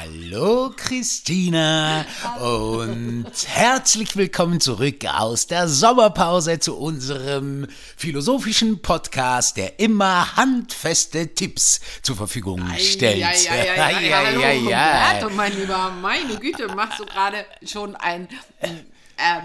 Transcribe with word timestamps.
Hallo 0.00 0.72
Christina. 0.74 2.06
Und 2.40 3.26
herzlich 3.46 4.16
willkommen 4.16 4.58
zurück 4.58 5.04
aus 5.04 5.46
der 5.46 5.68
Sommerpause 5.68 6.58
zu 6.58 6.78
unserem 6.78 7.66
philosophischen 7.98 8.80
Podcast, 8.80 9.58
der 9.58 9.78
immer 9.78 10.36
handfeste 10.36 11.34
Tipps 11.34 11.80
zur 12.00 12.16
Verfügung 12.16 12.66
stellt. 12.78 13.18
Ja, 13.18 13.32
ja, 13.32 13.54
ja, 13.54 13.90
ja, 13.90 14.00
ja, 14.00 14.24
hallo, 14.24 14.40
Roberto, 14.40 15.36
mein 15.36 15.60
Lieber, 15.60 15.92
meine 16.00 16.36
Güte, 16.36 16.68
machst 16.68 16.98
du 16.98 17.04
gerade 17.04 17.44
schon 17.66 17.94
ein 17.96 18.26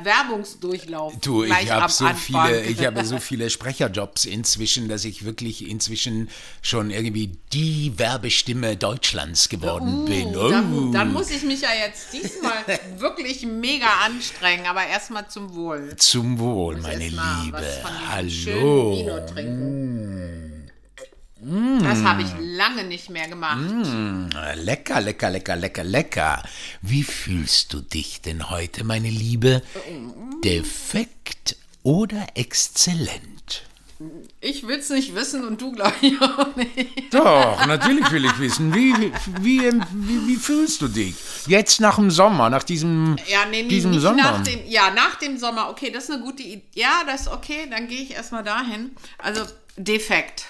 Werbungsdurchlauf. 0.03 1.13
Du, 1.21 1.43
ich 1.43 1.71
habe 1.71 1.91
so 1.91 2.05
Anfang. 2.05 2.47
viele, 2.47 2.63
ich 2.65 2.79
habe 2.85 3.05
so 3.05 3.19
viele 3.19 3.49
Sprecherjobs 3.49 4.25
inzwischen, 4.25 4.87
dass 4.87 5.05
ich 5.05 5.25
wirklich 5.25 5.67
inzwischen 5.67 6.29
schon 6.61 6.91
irgendwie 6.91 7.37
die 7.53 7.93
Werbestimme 7.97 8.77
Deutschlands 8.77 9.49
geworden 9.49 10.05
bin. 10.05 10.35
Oh. 10.35 10.49
Dann, 10.49 10.91
dann 10.91 11.13
muss 11.13 11.29
ich 11.29 11.43
mich 11.43 11.61
ja 11.61 11.69
jetzt 11.85 12.13
diesmal 12.13 12.63
wirklich 12.97 13.45
mega 13.45 13.87
anstrengen, 14.05 14.65
aber 14.67 14.85
erstmal 14.85 15.27
zum 15.27 15.53
Wohl. 15.55 15.95
Zum 15.97 16.39
Wohl, 16.39 16.77
meine 16.77 17.07
Liebe. 17.07 17.83
Hallo. 18.09 18.29
schönen 18.29 18.91
Vino 18.91 19.25
trinken. 19.25 20.54
Das 21.83 22.03
habe 22.03 22.23
ich 22.23 22.29
lange 22.39 22.85
nicht 22.85 23.09
mehr 23.11 23.27
gemacht. 23.27 23.59
Lecker, 24.55 24.99
lecker, 24.99 25.29
lecker, 25.29 25.55
lecker, 25.55 25.83
lecker. 25.83 26.43
Wie 26.81 27.03
fühlst 27.03 27.71
du 27.73 27.81
dich 27.81 28.21
denn 28.21 28.49
heute, 28.49 28.83
meine 28.83 29.09
Liebe? 29.09 29.61
Defekt 30.43 31.55
oder 31.83 32.25
exzellent? 32.33 33.63
Ich 34.41 34.67
will 34.67 34.79
es 34.79 34.89
nicht 34.89 35.13
wissen 35.15 35.45
und 35.47 35.61
du 35.61 35.71
glaube 35.71 35.93
ich 36.01 36.19
auch 36.19 36.55
nicht. 36.55 37.13
Doch, 37.13 37.65
natürlich 37.65 38.11
will 38.11 38.25
ich 38.25 38.39
wissen. 38.39 38.73
Wie, 38.73 38.93
wie, 39.41 39.61
wie, 39.93 40.27
wie 40.27 40.35
fühlst 40.35 40.81
du 40.81 40.87
dich? 40.87 41.15
Jetzt 41.47 41.79
nach 41.79 41.95
dem 41.95 42.09
Sommer, 42.11 42.49
nach 42.49 42.63
diesem, 42.63 43.15
Ja, 43.27 43.45
nee, 43.49 43.61
nee 43.63 43.69
diesem 43.69 43.91
nicht 43.91 44.01
Sommer. 44.01 44.17
nach 44.17 44.43
dem, 44.43 44.59
ja, 44.67 44.89
nach 44.91 45.15
dem 45.15 45.37
Sommer. 45.37 45.69
Okay, 45.69 45.91
das 45.91 46.05
ist 46.05 46.11
eine 46.11 46.23
gute 46.23 46.43
Idee. 46.43 46.63
Ja, 46.73 47.03
das 47.05 47.21
ist 47.21 47.27
okay, 47.29 47.67
dann 47.69 47.87
gehe 47.87 48.01
ich 48.01 48.11
erstmal 48.11 48.43
dahin. 48.43 48.91
Also, 49.19 49.41
defekt. 49.77 50.47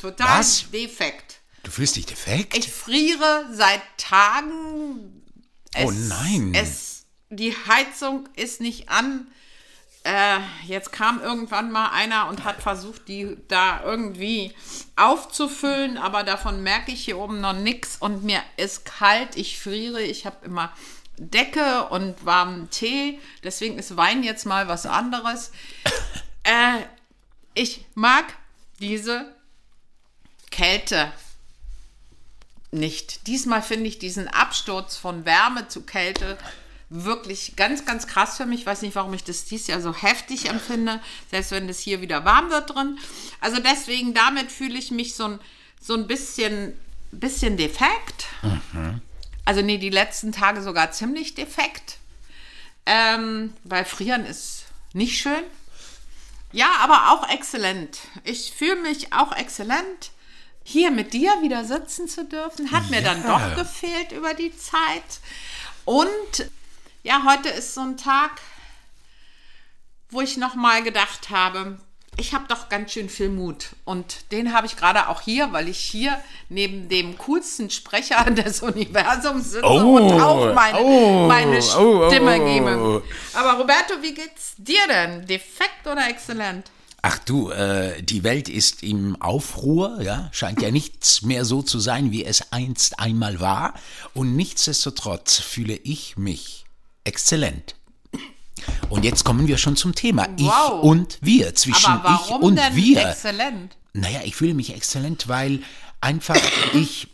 Total 0.00 0.40
Was? 0.40 0.70
defekt. 0.70 1.40
du 1.62 1.70
fühlst 1.70 1.96
dich 1.96 2.06
defekt? 2.06 2.56
Ich 2.56 2.70
friere 2.70 3.46
seit 3.52 3.82
Tagen. 3.96 5.22
Oh 5.78 5.90
nein. 5.90 6.52
Es, 6.54 7.06
die 7.30 7.54
Heizung 7.66 8.28
ist 8.36 8.60
nicht 8.60 8.88
an. 8.88 9.26
Äh, 10.04 10.38
jetzt 10.66 10.92
kam 10.92 11.20
irgendwann 11.20 11.72
mal 11.72 11.90
einer 11.90 12.28
und 12.28 12.44
hat 12.44 12.62
versucht, 12.62 13.08
die 13.08 13.36
da 13.48 13.82
irgendwie 13.82 14.54
aufzufüllen, 14.94 15.98
aber 15.98 16.22
davon 16.22 16.62
merke 16.62 16.92
ich 16.92 17.04
hier 17.04 17.18
oben 17.18 17.40
noch 17.40 17.54
nichts 17.54 17.96
und 17.98 18.22
mir 18.22 18.40
ist 18.56 18.84
kalt, 18.84 19.34
ich 19.34 19.58
friere, 19.58 20.00
ich 20.00 20.24
habe 20.24 20.46
immer 20.46 20.72
Decke 21.18 21.88
und 21.88 22.24
warmen 22.24 22.70
Tee, 22.70 23.18
deswegen 23.42 23.80
ist 23.80 23.96
Wein 23.96 24.22
jetzt 24.22 24.46
mal 24.46 24.68
was 24.68 24.86
anderes. 24.86 25.50
äh, 26.44 26.84
ich 27.54 27.84
mag 27.94 28.26
diese 28.78 29.34
Kälte 30.56 31.12
nicht. 32.70 33.26
Diesmal 33.26 33.60
finde 33.60 33.88
ich 33.88 33.98
diesen 33.98 34.26
Absturz 34.26 34.96
von 34.96 35.26
Wärme 35.26 35.68
zu 35.68 35.82
Kälte 35.82 36.38
wirklich 36.88 37.56
ganz, 37.56 37.84
ganz 37.84 38.06
krass 38.06 38.38
für 38.38 38.46
mich. 38.46 38.60
Ich 38.60 38.66
weiß 38.66 38.80
nicht, 38.80 38.94
warum 38.94 39.12
ich 39.12 39.22
das 39.22 39.44
dieses 39.44 39.66
Jahr 39.66 39.82
so 39.82 39.94
heftig 39.94 40.48
empfinde, 40.48 41.00
selbst 41.30 41.50
wenn 41.50 41.68
es 41.68 41.80
hier 41.80 42.00
wieder 42.00 42.24
warm 42.24 42.48
wird 42.48 42.74
drin. 42.74 42.98
Also 43.38 43.60
deswegen, 43.60 44.14
damit 44.14 44.50
fühle 44.50 44.78
ich 44.78 44.90
mich 44.90 45.14
so 45.14 45.24
ein, 45.24 45.40
so 45.78 45.92
ein 45.92 46.06
bisschen, 46.06 46.72
bisschen 47.10 47.58
defekt. 47.58 48.24
Also 49.44 49.60
nee, 49.60 49.76
die 49.76 49.90
letzten 49.90 50.32
Tage 50.32 50.62
sogar 50.62 50.90
ziemlich 50.90 51.34
defekt. 51.34 51.98
Ähm, 52.86 53.52
weil 53.64 53.84
frieren 53.84 54.24
ist 54.24 54.64
nicht 54.94 55.20
schön. 55.20 55.44
Ja, 56.52 56.70
aber 56.80 57.12
auch 57.12 57.28
exzellent. 57.28 57.98
Ich 58.24 58.52
fühle 58.56 58.76
mich 58.76 59.12
auch 59.12 59.32
exzellent. 59.32 60.12
Hier 60.68 60.90
mit 60.90 61.12
dir 61.12 61.30
wieder 61.42 61.64
sitzen 61.64 62.08
zu 62.08 62.24
dürfen, 62.24 62.72
hat 62.72 62.90
mir 62.90 63.00
dann 63.00 63.22
doch 63.22 63.54
gefehlt 63.54 64.10
über 64.10 64.34
die 64.34 64.50
Zeit. 64.58 65.20
Und 65.84 66.50
ja, 67.04 67.22
heute 67.24 67.50
ist 67.50 67.74
so 67.74 67.82
ein 67.82 67.96
Tag, 67.96 68.32
wo 70.10 70.20
ich 70.22 70.36
noch 70.38 70.56
mal 70.56 70.82
gedacht 70.82 71.30
habe, 71.30 71.78
ich 72.16 72.34
habe 72.34 72.46
doch 72.48 72.68
ganz 72.68 72.90
schön 72.90 73.08
viel 73.08 73.28
Mut. 73.28 73.76
Und 73.84 74.32
den 74.32 74.52
habe 74.52 74.66
ich 74.66 74.76
gerade 74.76 75.08
auch 75.08 75.20
hier, 75.20 75.52
weil 75.52 75.68
ich 75.68 75.78
hier 75.78 76.20
neben 76.48 76.88
dem 76.88 77.16
coolsten 77.16 77.70
Sprecher 77.70 78.24
des 78.30 78.60
Universums 78.60 79.52
sitze 79.52 79.64
Oh, 79.64 79.98
und 79.98 80.20
auch 80.20 80.52
meine, 80.52 80.80
oh, 80.80 81.28
meine 81.28 81.60
oh, 81.76 82.06
oh, 82.06 82.10
Stimme 82.10 82.40
oh. 82.40 82.44
gebe. 82.44 83.02
Aber 83.34 83.52
Roberto, 83.60 84.02
wie 84.02 84.14
geht's 84.14 84.54
dir 84.58 84.84
denn? 84.88 85.26
Defekt 85.26 85.86
oder 85.86 86.08
exzellent? 86.08 86.72
Ach 87.08 87.18
du, 87.18 87.50
äh, 87.50 88.02
die 88.02 88.24
Welt 88.24 88.48
ist 88.48 88.82
im 88.82 89.14
Aufruhr, 89.22 90.02
ja, 90.02 90.28
scheint 90.32 90.60
ja 90.60 90.72
nichts 90.72 91.22
mehr 91.22 91.44
so 91.44 91.62
zu 91.62 91.78
sein, 91.78 92.10
wie 92.10 92.24
es 92.24 92.50
einst 92.50 92.98
einmal 92.98 93.38
war. 93.38 93.74
Und 94.12 94.34
nichtsdestotrotz 94.34 95.38
fühle 95.38 95.76
ich 95.76 96.16
mich 96.16 96.64
exzellent. 97.04 97.76
Und 98.90 99.04
jetzt 99.04 99.24
kommen 99.24 99.46
wir 99.46 99.56
schon 99.56 99.76
zum 99.76 99.94
Thema. 99.94 100.26
Wow. 100.36 100.80
Ich 100.82 100.90
und 100.90 101.18
wir, 101.20 101.54
zwischen 101.54 101.92
Aber 101.92 102.08
warum 102.10 102.40
ich 102.40 102.44
und 102.48 102.56
denn 102.56 102.74
wir. 102.74 103.08
exzellent? 103.08 103.76
Naja, 103.92 104.22
ich 104.24 104.34
fühle 104.34 104.54
mich 104.54 104.74
exzellent, 104.74 105.28
weil 105.28 105.60
einfach 106.00 106.40
ich 106.74 107.06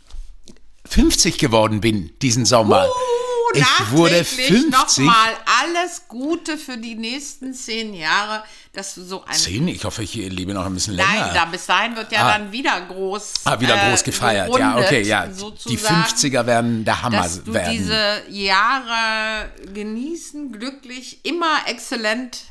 50 0.85 1.37
geworden 1.37 1.81
bin 1.81 2.09
diesen 2.23 2.45
Sommer. 2.45 2.87
Uh, 2.87 3.32
nachträglich 3.61 4.27
50. 4.47 4.69
Nochmal 5.05 5.33
alles 5.61 6.03
Gute 6.07 6.57
für 6.57 6.77
die 6.77 6.95
nächsten 6.95 7.53
zehn 7.53 7.93
Jahre, 7.93 8.43
dass 8.73 8.95
du 8.95 9.03
so 9.03 9.23
ein. 9.25 9.33
Zehn? 9.33 9.67
Ich 9.67 9.83
hoffe, 9.85 10.03
ich 10.03 10.13
lebe 10.15 10.53
noch 10.53 10.65
ein 10.65 10.73
bisschen 10.73 10.95
länger. 10.95 11.09
Nein, 11.27 11.31
da 11.33 11.45
bis 11.45 11.65
dahin 11.65 11.95
wird 11.95 12.11
ja 12.11 12.27
Ah. 12.27 12.37
dann 12.37 12.51
wieder 12.51 12.81
groß. 12.81 13.33
Ah, 13.45 13.59
wieder 13.59 13.75
äh, 13.75 13.89
groß 13.89 14.03
gefeiert. 14.03 14.49
Ja, 14.49 14.55
gerundet, 14.71 14.85
okay, 14.85 15.01
ja. 15.03 15.27
Die 15.27 15.33
sozusagen, 15.33 16.03
50er 16.03 16.45
werden 16.45 16.85
der 16.85 17.01
Hammer 17.01 17.17
Dass 17.23 17.43
du 17.43 17.53
werden. 17.53 17.71
diese 17.77 18.23
Jahre 18.29 19.49
genießen, 19.73 20.51
glücklich, 20.51 21.19
immer 21.23 21.59
exzellent, 21.67 22.43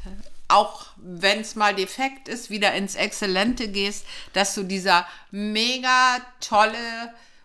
auch 0.49 0.87
wenn 0.97 1.41
es 1.41 1.57
mal 1.57 1.75
defekt 1.75 2.29
ist, 2.29 2.51
wieder 2.51 2.73
ins 2.75 2.95
Exzellente 2.95 3.69
gehst, 3.69 4.05
dass 4.35 4.55
du 4.55 4.63
dieser 4.63 5.07
mega 5.31 6.19
tolle, 6.41 6.77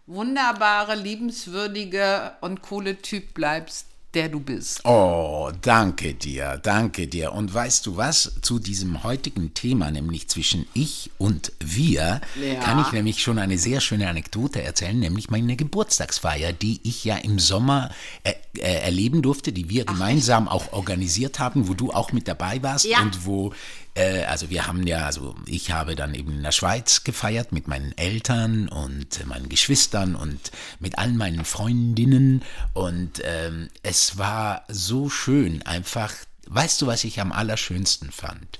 wunderbare, 0.08 0.96
liebenswürdige 0.96 2.32
und 2.42 2.62
coole 2.62 2.98
Typ 3.02 3.34
bleibst, 3.34 3.86
der 4.14 4.30
du 4.30 4.40
bist. 4.40 4.80
Oh, 4.86 5.52
danke 5.62 6.14
dir, 6.14 6.60
danke 6.64 7.08
dir. 7.08 7.34
Und 7.34 7.54
weißt 7.54 7.86
du 7.86 7.98
was? 7.98 8.32
Zu 8.42 8.58
diesem 8.58 9.04
heutigen 9.04 9.54
Thema, 9.54 9.92
nämlich 9.92 10.28
zwischen 10.30 10.66
ich 10.74 11.12
und 11.18 11.52
wir, 11.60 12.22
Ja. 12.42 12.60
kann 12.62 12.80
ich 12.80 12.94
nämlich 12.94 13.22
schon 13.22 13.38
eine 13.38 13.58
sehr 13.58 13.82
schöne 13.82 14.08
Anekdote 14.10 14.64
erzählen, 14.64 14.98
nämlich 14.98 15.30
meine 15.30 15.56
Geburtstagsfeier, 15.58 16.54
die 16.54 16.80
ich 16.84 17.04
ja 17.04 17.18
im 17.18 17.38
Sommer 17.38 17.92
äh, 18.24 18.34
äh, 18.58 18.80
erleben 18.86 19.22
durfte, 19.22 19.52
die 19.52 19.70
wir 19.70 19.84
gemeinsam 19.86 20.48
auch 20.48 20.72
organisiert 20.72 21.40
haben, 21.40 21.68
wo 21.68 21.74
du 21.74 21.92
auch 21.92 22.12
mit 22.14 22.28
dabei 22.30 22.64
warst 22.64 22.86
Ja. 22.86 23.02
und 23.02 23.26
wo 23.26 23.54
äh, 23.98 24.24
also 24.26 24.50
wir 24.50 24.68
haben 24.68 24.86
ja, 24.86 25.06
also 25.06 25.36
ich 25.46 25.72
habe 25.72 25.96
dann 25.96 26.14
eben 26.14 26.32
in 26.32 26.44
der 26.44 26.52
Schweiz 26.52 27.04
gefeiert 27.04 27.52
mit 27.52 27.68
meinen 27.68 27.98
Eltern 27.98 28.70
und 28.70 29.26
meinen 29.26 29.50
Geschwistern 29.50 30.16
und 30.16 30.52
mit 30.80 30.98
allen 30.98 31.18
meinen 31.18 31.46
Freundinnen. 31.46 32.44
Und 32.74 33.22
ähm, 33.24 33.70
es 33.82 34.18
war 34.18 34.64
so 34.68 35.10
schön, 35.10 35.64
einfach, 35.64 36.14
weißt 36.48 36.82
du, 36.82 36.88
was 36.88 37.04
ich 37.04 37.20
am 37.20 37.32
allerschönsten 37.32 38.12
fand? 38.12 38.60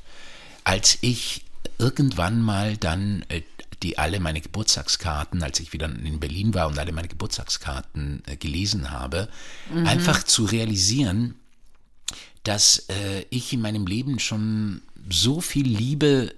Als 0.64 0.98
ich 1.02 1.46
irgendwann 1.78 2.42
mal 2.42 2.76
dann 2.76 3.24
äh, 3.30 3.44
die 3.84 4.00
alle 4.00 4.20
meine 4.20 4.42
Geburtstagskarten, 4.42 5.44
als 5.44 5.60
ich 5.60 5.72
wieder 5.72 5.86
in 5.86 6.20
Berlin 6.20 6.56
war 6.56 6.68
und 6.68 6.80
alle 6.80 6.92
meine 6.92 7.08
Geburtstagskarten 7.10 8.24
äh, 8.26 8.36
gelesen 8.36 8.90
habe, 8.90 9.30
einfach 9.86 10.24
zu 10.24 10.46
realisieren, 10.46 11.36
dass 12.48 12.86
äh, 12.90 13.26
ich 13.30 13.52
in 13.52 13.62
meinem 13.62 13.86
Leben 13.86 14.20
schon 14.20 14.82
so 15.10 15.42
viel 15.42 15.68
Liebe 15.68 16.34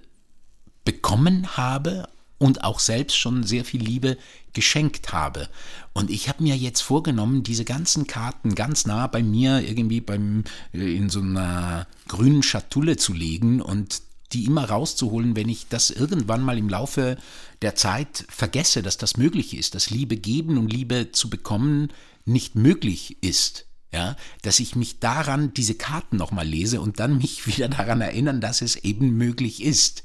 bekommen 0.84 1.56
habe 1.56 2.08
und 2.38 2.64
auch 2.64 2.80
selbst 2.80 3.16
schon 3.16 3.44
sehr 3.44 3.64
viel 3.64 3.82
Liebe 3.82 4.16
geschenkt 4.52 5.12
habe. 5.12 5.48
Und 5.92 6.10
ich 6.10 6.28
habe 6.28 6.42
mir 6.42 6.56
jetzt 6.56 6.80
vorgenommen, 6.80 7.42
diese 7.42 7.64
ganzen 7.64 8.06
Karten 8.06 8.54
ganz 8.54 8.86
nah 8.86 9.06
bei 9.06 9.22
mir 9.22 9.60
irgendwie 9.60 10.00
beim 10.00 10.44
äh, 10.72 10.96
in 10.96 11.10
so 11.10 11.20
einer 11.20 11.86
grünen 12.08 12.42
Schatulle 12.42 12.96
zu 12.96 13.12
legen 13.12 13.60
und 13.60 14.02
die 14.32 14.46
immer 14.46 14.64
rauszuholen, 14.64 15.36
wenn 15.36 15.48
ich 15.48 15.68
das 15.68 15.90
irgendwann 15.90 16.42
mal 16.42 16.58
im 16.58 16.68
Laufe 16.68 17.18
der 17.62 17.74
Zeit 17.74 18.24
vergesse, 18.28 18.82
dass 18.82 18.96
das 18.96 19.16
möglich 19.16 19.56
ist, 19.56 19.74
dass 19.74 19.90
Liebe 19.90 20.16
geben 20.16 20.58
und 20.58 20.72
Liebe 20.72 21.12
zu 21.12 21.30
bekommen 21.30 21.88
nicht 22.24 22.54
möglich 22.54 23.16
ist. 23.22 23.66
Ja, 23.92 24.16
dass 24.42 24.60
ich 24.60 24.76
mich 24.76 25.00
daran 25.00 25.52
diese 25.52 25.74
Karten 25.74 26.16
nochmal 26.16 26.46
lese 26.46 26.80
und 26.80 27.00
dann 27.00 27.18
mich 27.18 27.46
wieder 27.46 27.68
daran 27.68 28.00
erinnern, 28.00 28.40
dass 28.40 28.62
es 28.62 28.76
eben 28.76 29.16
möglich 29.16 29.62
ist. 29.62 30.04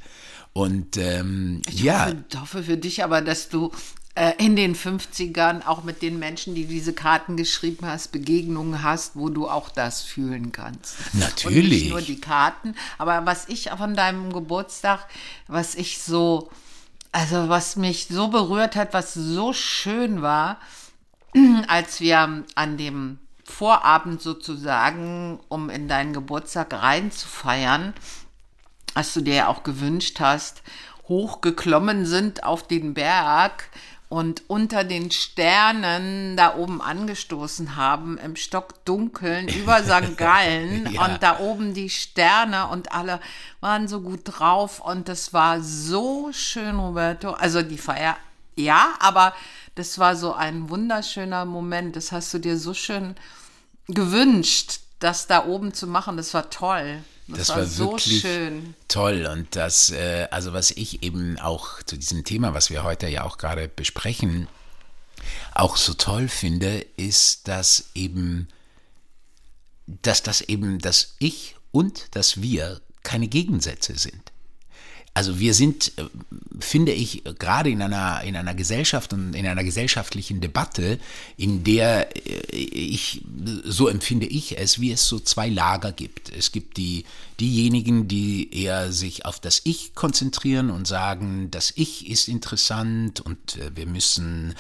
Und 0.53 0.97
ähm, 0.97 1.61
ja, 1.69 2.13
Ich 2.29 2.39
hoffe 2.39 2.63
für 2.63 2.77
dich 2.77 3.03
aber, 3.03 3.21
dass 3.21 3.49
du 3.49 3.71
äh, 4.15 4.31
in 4.37 4.55
den 4.55 4.73
50ern 4.75 5.65
auch 5.65 5.83
mit 5.83 6.01
den 6.01 6.17
Menschen, 6.17 6.55
die 6.55 6.65
diese 6.65 6.93
Karten 6.93 7.35
geschrieben 7.35 7.85
hast, 7.85 8.13
Begegnungen 8.13 8.81
hast, 8.81 9.17
wo 9.17 9.27
du 9.27 9.49
auch 9.49 9.69
das 9.69 10.01
fühlen 10.03 10.53
kannst. 10.53 10.95
Natürlich. 11.13 11.53
Und 11.53 11.69
nicht 11.69 11.89
nur 11.89 12.01
die 12.01 12.21
Karten. 12.21 12.75
Aber 12.97 13.25
was 13.25 13.49
ich 13.49 13.69
von 13.69 13.93
deinem 13.93 14.31
Geburtstag, 14.31 15.05
was 15.47 15.75
ich 15.75 16.01
so, 16.01 16.49
also 17.11 17.49
was 17.49 17.75
mich 17.75 18.07
so 18.07 18.29
berührt 18.29 18.77
hat, 18.77 18.93
was 18.93 19.13
so 19.13 19.51
schön 19.51 20.21
war, 20.21 20.59
als 21.67 21.99
wir 21.99 22.45
an 22.55 22.77
dem 22.77 23.19
Vorabend 23.45 24.21
sozusagen, 24.21 25.39
um 25.49 25.69
in 25.69 25.87
deinen 25.87 26.13
Geburtstag 26.13 26.73
reinzufeiern, 26.73 27.93
was 28.93 29.13
du 29.13 29.21
dir 29.21 29.35
ja 29.35 29.47
auch 29.47 29.63
gewünscht 29.63 30.19
hast, 30.19 30.63
hochgeklommen 31.07 32.05
sind 32.05 32.43
auf 32.43 32.67
den 32.67 32.93
Berg 32.93 33.69
und 34.09 34.43
unter 34.47 34.83
den 34.83 35.11
Sternen 35.11 36.37
da 36.37 36.55
oben 36.55 36.81
angestoßen 36.81 37.75
haben, 37.75 38.17
im 38.17 38.35
Stockdunkeln 38.35 39.47
über 39.47 39.83
St. 39.83 40.17
Gallen 40.17 40.91
ja. 40.91 41.05
und 41.05 41.23
da 41.23 41.39
oben 41.39 41.73
die 41.73 41.89
Sterne 41.89 42.67
und 42.67 42.91
alle 42.91 43.19
waren 43.61 43.87
so 43.87 44.01
gut 44.01 44.21
drauf 44.23 44.79
und 44.79 45.07
das 45.09 45.33
war 45.33 45.61
so 45.61 46.29
schön, 46.31 46.79
Roberto. 46.79 47.31
Also 47.31 47.61
die 47.61 47.77
Feier, 47.77 48.15
ja, 48.55 48.93
aber 48.99 49.33
das 49.75 49.99
war 49.99 50.15
so 50.15 50.33
ein 50.33 50.69
wunderschöner 50.69 51.45
Moment. 51.45 51.95
Das 51.95 52.11
hast 52.11 52.33
du 52.33 52.39
dir 52.39 52.57
so 52.57 52.73
schön 52.73 53.15
gewünscht, 53.87 54.79
das 54.99 55.27
da 55.27 55.45
oben 55.45 55.73
zu 55.73 55.87
machen. 55.87 56.17
Das 56.17 56.33
war 56.33 56.49
toll. 56.49 57.03
Das, 57.27 57.39
das 57.39 57.49
war, 57.49 57.57
war, 57.57 57.65
so 57.65 57.97
schön. 57.97 58.75
Toll. 58.87 59.27
Und 59.31 59.55
das, 59.55 59.91
äh, 59.91 60.27
also 60.31 60.53
was 60.53 60.71
ich 60.71 61.03
eben 61.03 61.39
auch 61.39 61.83
zu 61.83 61.97
diesem 61.97 62.23
Thema, 62.23 62.53
was 62.53 62.69
wir 62.69 62.83
heute 62.83 63.07
ja 63.07 63.23
auch 63.23 63.37
gerade 63.37 63.67
besprechen, 63.67 64.47
auch 65.53 65.75
so 65.75 65.93
toll 65.93 66.27
finde, 66.27 66.85
ist, 66.97 67.47
dass 67.47 67.89
eben, 67.95 68.47
dass 69.87 70.23
das 70.23 70.41
eben 70.41 70.79
das 70.79 71.15
Ich 71.19 71.55
und 71.71 72.15
das 72.15 72.41
Wir 72.41 72.79
keine 73.03 73.27
Gegensätze 73.27 73.97
sind. 73.97 74.31
Also 75.15 75.39
wir 75.39 75.53
sind, 75.53 75.93
äh, 75.97 76.03
finde 76.59 76.91
ich, 76.91 77.23
gerade 77.39 77.69
in 77.69 77.81
einer, 77.81 78.21
in 78.23 78.35
einer 78.35 78.53
Gesellschaft 78.53 79.13
und 79.13 79.33
in 79.33 79.47
einer 79.47 79.63
gesellschaftlichen 79.63 80.41
Debatte, 80.41 80.99
in 81.37 81.63
der 81.63 82.13
äh, 82.27 82.57
ich, 82.57 83.21
so 83.63 83.87
empfinde 83.87 84.25
ich 84.25 84.57
es, 84.57 84.81
wie 84.81 84.91
es 84.91 85.07
so 85.07 85.17
zwei 85.19 85.47
Lager 85.47 85.93
gibt. 85.93 86.33
Es 86.37 86.51
gibt 86.51 86.75
die, 86.75 87.05
diejenigen, 87.39 88.09
die 88.09 88.61
eher 88.61 88.91
sich 88.91 89.23
auf 89.23 89.39
das 89.39 89.61
Ich 89.63 89.95
konzentrieren 89.95 90.69
und 90.69 90.85
sagen, 90.85 91.49
das 91.49 91.71
Ich 91.77 92.09
ist 92.09 92.27
interessant 92.27 93.21
und 93.21 93.55
äh, 93.55 93.71
wir 93.73 93.85
müssen 93.85 94.53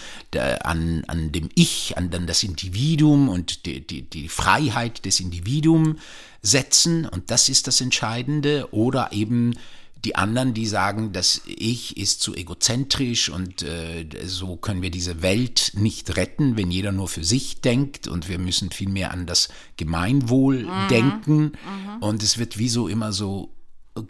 an, 0.61 1.03
an 1.07 1.33
dem 1.33 1.49
Ich, 1.55 1.97
an, 1.97 2.09
das 2.25 2.43
Individuum 2.43 3.27
und 3.27 3.65
die, 3.65 3.85
die, 3.85 4.03
die 4.03 4.29
Freiheit 4.29 5.03
des 5.03 5.19
Individuums 5.19 5.97
setzen 6.41 7.05
und 7.05 7.29
das 7.29 7.49
ist 7.49 7.67
das 7.67 7.81
Entscheidende 7.81 8.69
oder 8.71 9.11
eben 9.11 9.55
die 10.03 10.15
anderen, 10.15 10.53
die 10.53 10.67
sagen, 10.67 11.13
das 11.13 11.41
Ich 11.45 11.97
ist 11.97 12.21
zu 12.21 12.35
egozentrisch 12.35 13.29
und 13.29 13.63
äh, 13.63 14.05
so 14.25 14.55
können 14.55 14.81
wir 14.81 14.91
diese 14.91 15.21
Welt 15.21 15.71
nicht 15.75 16.15
retten, 16.15 16.57
wenn 16.57 16.69
jeder 16.69 16.91
nur 16.91 17.07
für 17.07 17.23
sich 17.23 17.61
denkt 17.61 18.07
und 18.07 18.29
wir 18.29 18.37
müssen 18.37 18.71
vielmehr 18.71 19.11
an 19.11 19.25
das 19.25 19.49
Gemeinwohl 19.77 20.63
mhm. 20.63 20.87
denken. 20.89 21.41
Mhm. 21.41 21.97
Und 22.01 22.21
es 22.21 22.37
wird 22.37 22.57
wie 22.57 22.69
so 22.69 22.87
immer 22.87 23.13
so 23.13 23.55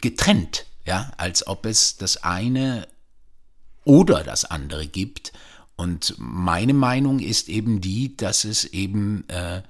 getrennt, 0.01 0.65
ja, 0.85 1.11
als 1.17 1.47
ob 1.47 1.65
es 1.65 1.95
das 1.97 2.23
eine 2.23 2.88
oder 3.85 4.23
das 4.23 4.43
andere 4.43 4.88
gibt. 4.88 5.31
Und 5.77 6.15
meine 6.17 6.73
Meinung 6.73 7.19
ist 7.19 7.47
eben 7.47 7.79
die, 7.79 8.17
dass 8.17 8.43
es 8.43 8.65
eben 8.65 9.27
äh, 9.29 9.61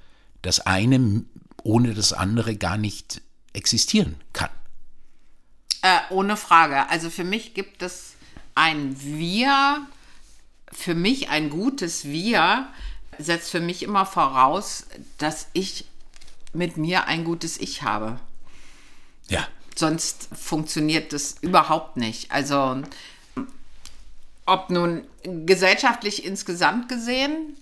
das 0.42 0.60
eine 0.62 1.26
ohne 1.64 1.94
das 1.96 2.14
andere 2.14 2.56
gar 2.56 2.78
nicht 2.78 3.22
existieren 3.54 4.16
kann. 4.34 4.50
Äh, 5.86 6.00
ohne 6.10 6.36
Frage. 6.36 6.90
Also 6.90 7.12
für 7.12 7.24
mich 7.24 7.54
gibt 7.54 7.84
es 7.84 8.16
ein 8.56 8.96
Wir, 9.00 9.86
für 10.72 10.96
mich 10.96 11.30
ein 11.30 11.52
gutes 11.52 12.06
Wir, 12.06 12.68
setzt 13.20 13.52
für 13.52 13.60
mich 13.60 13.84
immer 13.84 14.08
voraus, 14.08 14.88
dass 15.20 15.48
ich 15.54 15.86
mit 16.54 16.76
mir 16.78 17.06
ein 17.06 17.24
gutes 17.24 17.60
Ich 17.60 17.84
habe. 17.84 18.20
Ja. 19.28 19.48
Sonst 19.76 20.28
funktioniert 20.34 21.14
das 21.14 21.36
überhaupt 21.42 21.98
nicht. 21.98 22.32
Also 22.32 22.82
ob 24.48 24.72
nun 24.72 25.04
gesellschaftlich 25.24 26.26
insgesamt 26.26 26.90
gesehen, 26.90 27.56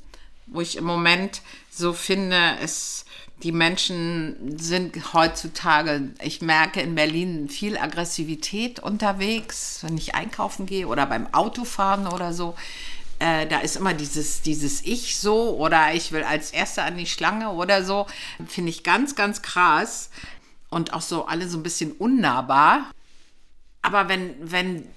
wo 0.45 0.61
ich 0.61 0.77
im 0.77 0.85
Moment 0.85 1.41
so 1.69 1.91
finde, 1.91 2.55
es 2.61 3.03
die 3.43 3.51
Menschen 3.51 4.57
sind 4.57 5.13
heutzutage, 5.13 6.11
ich 6.21 6.41
merke 6.41 6.79
in 6.79 6.95
Berlin 6.95 7.49
viel 7.49 7.77
Aggressivität 7.77 8.79
unterwegs, 8.79 9.79
wenn 9.83 9.97
ich 9.97 10.15
einkaufen 10.15 10.65
gehe 10.65 10.87
oder 10.87 11.05
beim 11.05 11.31
Autofahren 11.33 12.07
oder 12.07 12.33
so. 12.33 12.55
Äh, 13.19 13.45
da 13.47 13.59
ist 13.59 13.75
immer 13.75 13.93
dieses, 13.93 14.41
dieses 14.41 14.81
Ich 14.85 15.19
so 15.19 15.57
oder 15.57 15.93
ich 15.93 16.13
will 16.13 16.23
als 16.23 16.51
Erster 16.51 16.85
an 16.85 16.97
die 16.97 17.05
Schlange 17.05 17.51
oder 17.51 17.83
so. 17.83 18.07
Finde 18.47 18.69
ich 18.69 18.83
ganz, 18.83 19.15
ganz 19.15 19.41
krass 19.41 20.09
und 20.69 20.93
auch 20.93 21.01
so 21.01 21.25
alle 21.25 21.49
so 21.49 21.57
ein 21.57 21.63
bisschen 21.63 21.91
unnahbar. 21.91 22.91
Aber 23.81 24.07
wenn, 24.07 24.35
wenn 24.39 24.87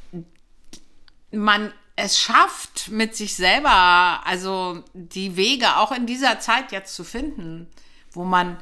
man 1.33 1.73
es 1.97 2.21
schafft, 2.21 2.91
mit 2.91 3.17
sich 3.17 3.35
selber, 3.35 4.25
also 4.25 4.85
die 4.93 5.37
Wege 5.37 5.79
auch 5.79 5.91
in 5.91 6.07
dieser 6.07 6.39
Zeit 6.39 6.71
jetzt 6.71 6.95
zu 6.95 7.03
finden, 7.03 7.69
wo 8.17 8.25
man 8.25 8.57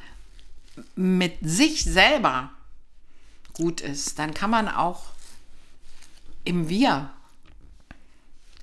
mit 0.96 1.38
sich 1.42 1.84
selber 1.84 2.50
gut 3.52 3.80
ist, 3.80 4.18
dann 4.18 4.34
kann 4.34 4.50
man 4.50 4.68
auch 4.68 5.04
im 6.44 6.68
Wir 6.68 7.10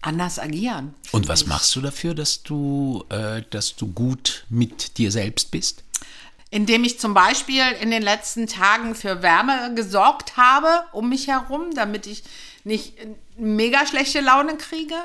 anders 0.01 0.39
agieren. 0.39 0.93
Und 1.11 1.27
was 1.27 1.43
ich. 1.43 1.47
machst 1.47 1.75
du 1.75 1.81
dafür, 1.81 2.13
dass 2.13 2.43
du, 2.43 3.05
äh, 3.09 3.43
dass 3.49 3.75
du 3.75 3.87
gut 3.87 4.45
mit 4.49 4.97
dir 4.97 5.11
selbst 5.11 5.51
bist? 5.51 5.83
Indem 6.49 6.83
ich 6.83 6.99
zum 6.99 7.13
Beispiel 7.13 7.63
in 7.79 7.91
den 7.91 8.01
letzten 8.01 8.45
Tagen 8.45 8.93
für 8.93 9.21
Wärme 9.21 9.73
gesorgt 9.73 10.35
habe 10.35 10.83
um 10.91 11.07
mich 11.07 11.27
herum, 11.27 11.73
damit 11.73 12.07
ich 12.07 12.23
nicht 12.63 12.93
mega 13.37 13.87
schlechte 13.87 14.19
Laune 14.19 14.57
kriege, 14.57 14.95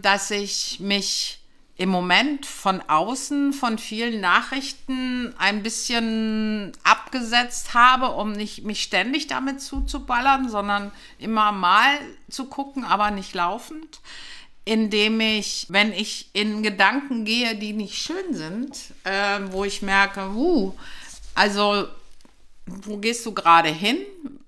dass 0.00 0.30
ich 0.30 0.80
mich 0.80 1.37
im 1.78 1.90
Moment 1.90 2.44
von 2.44 2.82
außen, 2.88 3.52
von 3.52 3.78
vielen 3.78 4.20
Nachrichten 4.20 5.32
ein 5.38 5.62
bisschen 5.62 6.72
abgesetzt 6.82 7.72
habe, 7.72 8.10
um 8.10 8.32
nicht 8.32 8.64
mich 8.64 8.82
ständig 8.82 9.28
damit 9.28 9.62
zuzuballern, 9.62 10.48
sondern 10.48 10.90
immer 11.20 11.52
mal 11.52 12.00
zu 12.28 12.46
gucken, 12.46 12.84
aber 12.84 13.12
nicht 13.12 13.32
laufend. 13.32 14.00
Indem 14.64 15.20
ich, 15.20 15.66
wenn 15.70 15.92
ich 15.92 16.30
in 16.32 16.64
Gedanken 16.64 17.24
gehe, 17.24 17.54
die 17.54 17.72
nicht 17.72 17.94
schön 17.94 18.34
sind, 18.34 18.92
äh, 19.04 19.38
wo 19.52 19.64
ich 19.64 19.80
merke, 19.80 20.28
uh, 20.34 20.74
also 21.36 21.86
wo 22.66 22.96
gehst 22.96 23.24
du 23.24 23.32
gerade 23.32 23.70
hin? 23.70 23.98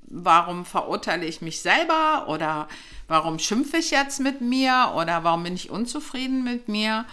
Warum 0.09 0.64
verurteile 0.64 1.26
ich 1.26 1.40
mich 1.43 1.62
selber? 1.62 2.26
Oder 2.28 2.66
warum 3.11 3.40
schimpfe 3.40 3.79
ich 3.79 3.90
jetzt 3.90 4.21
mit 4.21 4.40
mir 4.40 4.93
oder 4.95 5.25
warum 5.25 5.43
bin 5.43 5.55
ich 5.55 5.69
unzufrieden 5.69 6.45
mit 6.45 6.69
mir, 6.69 7.05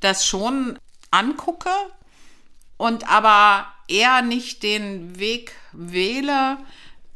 das 0.00 0.26
schon 0.26 0.76
angucke 1.12 1.70
und 2.76 3.08
aber 3.08 3.66
eher 3.86 4.22
nicht 4.22 4.64
den 4.64 5.20
Weg 5.20 5.52
wähle, 5.70 6.58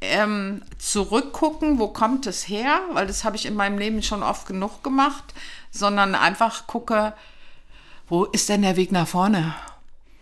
ähm, 0.01 0.63
zurückgucken, 0.79 1.81
wo 1.81 1.89
kommt 1.89 2.27
es 2.29 2.49
her, 2.49 2.81
weil 2.93 3.09
das 3.09 3.25
habe 3.25 3.35
ich 3.35 3.47
in 3.47 3.57
meinem 3.57 3.79
Leben 3.79 4.01
schon 4.01 4.23
oft 4.23 4.47
genug 4.47 4.85
gemacht, 4.85 5.35
sondern 5.73 6.15
einfach 6.15 6.69
gucke, 6.69 7.15
wo 8.09 8.27
ist 8.27 8.49
denn 8.49 8.63
der 8.63 8.77
Weg 8.77 8.93
nach 8.93 9.09
vorne? 9.09 9.57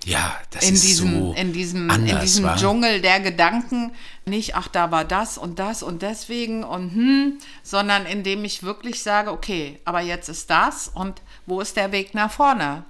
Ja, 0.09 0.35
das 0.53 0.67
in 0.67 0.75
ist 0.75 0.85
diesem, 0.85 1.21
so 1.21 1.35
in 1.35 1.53
diesem, 1.53 1.91
anders, 1.91 2.11
in 2.12 2.21
diesem? 2.21 2.57
Dschungel 2.57 3.03
der 3.03 3.21
Gedanken 3.21 3.93
nicht, 4.25 4.57
ach, 4.57 4.69
da 4.69 4.91
war 4.91 5.05
das 5.05 5.37
und 5.37 5.59
das 5.59 5.83
und 5.83 6.00
deswegen 6.00 6.65
und 6.65 6.95
hm, 6.95 7.38
sondern 7.62 8.07
indem 8.07 8.43
ich 8.45 8.62
wirklich 8.62 9.03
sage, 9.03 9.31
okay, 9.31 9.81
aber 9.85 10.00
jetzt 10.00 10.31
ist 10.31 10.49
das 10.49 10.88
und 10.88 11.21
wo 11.45 11.61
ist 11.61 11.77
der 11.77 11.93
Weg 11.93 12.15
nach 12.15 12.31
vorne? 12.31 12.85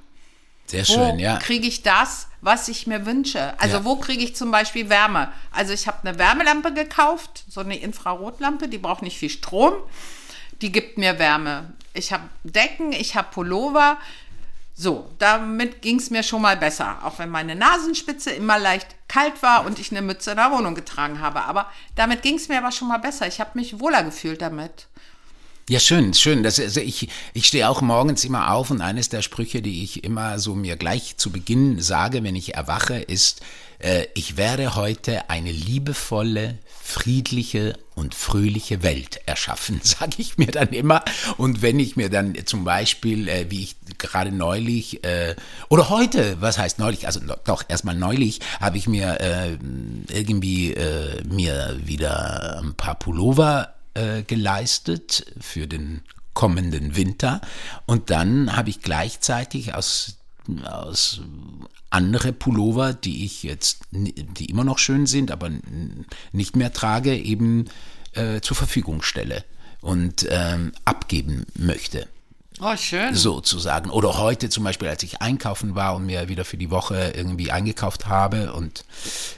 Sehr 0.67 0.85
schön, 0.85 1.17
wo 1.17 1.21
ja. 1.21 1.39
kriege 1.39 1.67
ich 1.67 1.83
das, 1.83 2.29
was 2.41 2.69
ich 2.69 2.87
mir 2.87 3.05
wünsche? 3.05 3.59
Also 3.61 3.79
Ja. 3.79 3.85
wo 3.85 3.97
kriege 3.97 4.23
ich 4.23 4.37
zum 4.37 4.53
Beispiel 4.53 4.89
Wärme? 4.89 5.33
Also 5.51 5.73
ich 5.73 5.89
habe 5.89 6.07
eine 6.07 6.19
Wärmelampe 6.19 6.73
gekauft, 6.73 7.45
so 7.49 7.61
eine 7.61 7.77
Infrarotlampe, 7.79 8.69
die 8.69 8.79
braucht 8.79 9.03
nicht 9.03 9.19
viel 9.19 9.31
Strom, 9.31 9.73
die 10.61 10.71
gibt 10.71 10.99
mir 10.99 11.19
Wärme. 11.19 11.73
Ich 11.95 12.13
habe 12.13 12.25
Decken, 12.45 12.93
ich 12.93 13.17
habe 13.17 13.29
Pullover. 13.33 13.97
So, 14.81 15.11
damit 15.19 15.83
ging 15.83 15.99
es 15.99 16.11
mir 16.11 16.23
schon 16.23 16.41
mal 16.41 16.57
besser, 16.57 16.99
auch 17.03 17.19
wenn 17.19 17.31
meine 17.31 17.57
Nasenspitze 17.57 18.31
immer 18.31 18.61
leicht 18.61 18.87
kalt 19.09 19.43
war 19.43 19.67
und 19.67 19.81
ich 19.81 19.91
eine 19.91 20.03
Mütze 20.03 20.31
in 20.31 20.37
der 20.37 20.53
Wohnung 20.53 20.77
getragen 20.77 21.19
habe. 21.19 21.43
Aber 21.47 21.67
damit 21.97 22.23
ging 22.23 22.37
es 22.37 22.47
mir 22.47 22.59
aber 22.59 22.71
schon 22.71 22.87
mal 22.87 22.99
besser. 22.99 23.27
Ich 23.27 23.41
habe 23.41 23.51
mich 23.55 23.81
wohler 23.81 24.05
gefühlt 24.05 24.41
damit. 24.41 24.87
Ja, 25.69 25.81
schön, 25.81 26.15
schön. 26.15 26.45
Das, 26.45 26.61
also 26.61 26.81
ich, 26.81 27.09
ich 27.35 27.47
stehe 27.47 27.69
auch 27.69 27.83
morgens 27.83 28.25
immer 28.25 28.53
auf 28.53 28.71
und 28.71 28.81
eines 28.81 29.09
der 29.09 29.21
Sprüche, 29.21 29.63
die 29.63 29.83
ich 29.83 30.05
immer 30.05 30.39
so 30.39 30.55
mir 30.55 30.77
gleich 30.77 31.17
zu 31.17 31.33
Beginn 31.33 31.81
sage, 31.81 32.23
wenn 32.23 32.37
ich 32.37 32.55
erwache, 32.55 32.99
ist, 32.99 33.41
äh, 33.81 34.07
ich 34.15 34.37
werde 34.37 34.77
heute 34.77 35.29
eine 35.29 35.51
liebevolle, 35.51 36.57
friedliche 36.89 37.79
und 37.95 38.15
fröhliche 38.15 38.83
Welt 38.83 39.21
erschaffen, 39.27 39.81
sage 39.85 40.17
ich 40.17 40.39
mir 40.39 40.47
dann 40.47 40.69
immer. 40.69 41.05
Und 41.37 41.61
wenn 41.61 41.79
ich 41.79 41.97
mir 41.97 42.09
dann 42.09 42.35
zum 42.47 42.65
Beispiel, 42.65 43.29
äh, 43.29 43.51
wie 43.51 43.63
ich 43.63 43.77
gerade 43.99 44.33
neulich, 44.33 45.05
äh, 45.05 45.37
oder 45.69 45.91
heute, 45.91 46.41
was 46.41 46.57
heißt 46.57 46.79
neulich, 46.79 47.07
also 47.07 47.21
doch 47.45 47.65
erstmal 47.69 47.95
neulich, 47.95 48.41
habe 48.59 48.79
ich 48.79 48.89
mir 48.89 49.21
äh, 49.21 49.59
irgendwie 50.09 50.73
äh, 50.73 51.23
mir 51.25 51.79
wieder 51.85 52.61
ein 52.63 52.75
paar 52.75 52.95
Pullover 52.95 53.75
äh, 53.93 54.23
geleistet 54.23 55.27
für 55.41 55.67
den 55.67 56.01
kommenden 56.33 56.97
Winter. 56.97 57.43
Und 57.85 58.09
dann 58.11 58.57
habe 58.57 58.71
ich 58.71 58.81
gleichzeitig 58.81 59.75
aus, 59.75 60.18
aus 60.65 61.21
andere 61.91 62.33
Pullover, 62.33 62.93
die 62.93 63.25
ich 63.25 63.43
jetzt, 63.43 63.81
die 63.91 64.47
immer 64.47 64.65
noch 64.65 64.79
schön 64.79 65.07
sind, 65.07 65.31
aber 65.31 65.51
nicht 66.33 66.57
mehr 66.57 66.73
trage, 66.73 67.17
eben 67.17 67.67
äh, 68.13 68.41
zur 68.41 68.57
Verfügung 68.57 69.03
stelle 69.03 69.45
und 69.81 70.27
ähm, 70.29 70.73
abgeben 70.85 71.47
möchte. 71.55 72.09
Oh, 72.61 72.77
schön. 72.77 73.15
Sozusagen. 73.15 73.89
Oder 73.89 74.19
heute 74.19 74.49
zum 74.49 74.65
Beispiel, 74.65 74.89
als 74.89 75.03
ich 75.05 75.23
einkaufen 75.23 75.77
war 75.77 75.95
und 75.95 76.07
mir 76.07 76.29
wieder 76.29 76.45
für 76.45 76.57
die 76.57 76.71
Woche 76.71 77.13
irgendwie 77.15 77.53
eingekauft 77.53 78.09
habe 78.09 78.53
und 78.53 78.85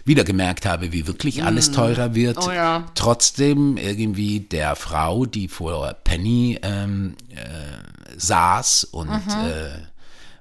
wieder 0.07 0.25
gemerkt 0.25 0.65
habe, 0.65 0.93
wie 0.93 1.07
wirklich 1.07 1.45
alles 1.45 1.71
mm. 1.71 1.75
teurer 1.75 2.15
wird. 2.15 2.39
Oh, 2.39 2.51
ja. 2.51 2.87
Trotzdem 2.95 3.77
irgendwie 3.77 4.41
der 4.41 4.75
Frau, 4.75 5.27
die 5.27 5.49
vor 5.49 5.93
Penny 6.05 6.59
ähm, 6.63 7.15
äh, 7.31 8.17
saß 8.17 8.85
und, 8.85 9.11
mhm. 9.11 9.47
äh, 9.47 9.90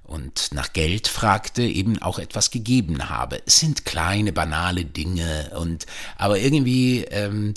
und 0.09 0.49
nach 0.53 0.73
Geld 0.73 1.07
fragte, 1.07 1.63
eben 1.63 2.01
auch 2.01 2.19
etwas 2.19 2.51
gegeben 2.51 3.09
habe. 3.09 3.41
Es 3.45 3.59
sind 3.59 3.85
kleine, 3.85 4.33
banale 4.33 4.83
Dinge 4.83 5.51
und 5.57 5.85
aber 6.17 6.39
irgendwie 6.39 7.05
ähm, 7.11 7.53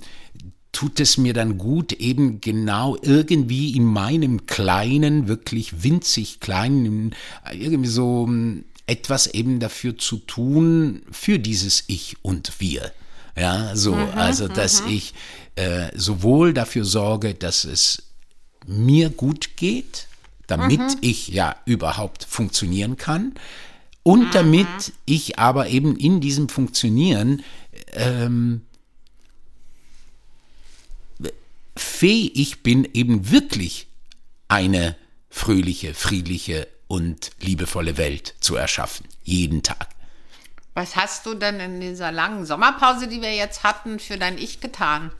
tut 0.73 1.01
es 1.01 1.19
mir 1.19 1.33
dann 1.33 1.59
gut, 1.59 1.93
eben 1.93 2.41
genau 2.41 2.97
irgendwie 3.01 3.77
in 3.77 3.85
meinem 3.85 4.47
kleinen, 4.47 5.29
wirklich 5.29 5.83
winzig 5.83 6.41
kleinen, 6.41 7.15
irgendwie 7.53 7.89
so 7.89 8.27
hm, 8.27 8.65
etwas 8.87 9.29
eben 9.29 9.61
dafür 9.61 9.97
zu 9.97 10.19
tun, 10.19 11.03
für 11.11 11.39
dieses 11.39 11.85
Ich 11.87 12.17
und 12.23 12.61
Wir. 12.61 12.93
Ja, 13.37 13.75
so, 13.77 13.95
mhm, 13.95 14.09
also, 14.15 14.49
dass 14.49 14.83
mhm. 14.83 14.91
ich 14.91 15.15
äh, 15.57 15.89
sowohl 15.95 16.53
dafür 16.53 16.85
sorge, 16.85 17.35
dass 17.35 17.65
es 17.65 18.03
mir 18.67 19.09
gut 19.11 19.57
geht, 19.57 20.07
damit 20.53 20.81
mhm. 20.81 20.99
ich 21.01 21.29
ja 21.29 21.57
überhaupt 21.65 22.25
funktionieren 22.25 22.97
kann, 22.99 23.35
und 24.03 24.27
mhm. 24.27 24.31
damit 24.33 24.93
ich 25.07 25.39
aber 25.39 25.69
eben 25.69 25.97
in 25.97 26.21
diesem 26.21 26.49
Funktionieren 26.49 27.43
ähm, 27.93 28.63
fähig 31.77 32.63
bin, 32.63 32.89
eben 32.93 33.31
wirklich 33.31 33.87
eine 34.49 34.97
fröhliche, 35.31 35.95
friedliche 35.95 36.69
und 36.89 37.31
liebevolle 37.41 37.97
Welt 37.97 38.35
zu 38.41 38.57
erschaffen. 38.57 39.07
Jeden 39.23 39.63
Tag. 39.63 39.89
Was 40.75 40.97
hast 40.97 41.27
du 41.27 41.35
denn 41.35 41.61
in 41.61 41.81
dieser 41.81 42.13
langen 42.13 42.45
Sommerpause, 42.45 43.07
die 43.07 43.23
wir 43.23 43.35
jetzt 43.35 43.63
hatten, 43.63 43.99
für 43.99 44.19
dein 44.19 44.37
Ich 44.37 44.61
getan? 44.61 45.13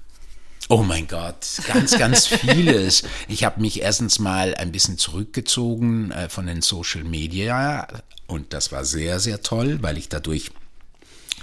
Oh 0.69 0.83
mein 0.83 1.09
Gott, 1.09 1.61
ganz, 1.67 1.99
ganz 1.99 2.27
vieles. 2.27 3.03
Ich 3.29 3.45
habe 3.45 3.61
mich 3.61 3.83
erstens 3.83 4.19
mal 4.19 4.55
ein 4.55 4.73
bisschen 4.73 4.97
zurückgezogen 4.97 6.11
äh, 6.13 6.29
von 6.29 6.47
den 6.47 6.63
Social 6.63 7.05
Media 7.05 7.89
und 8.27 8.53
das 8.53 8.73
war 8.73 8.85
sehr, 8.85 9.21
sehr 9.21 9.43
toll, 9.43 9.79
weil 9.83 9.99
ich 9.99 10.09
dadurch 10.09 10.51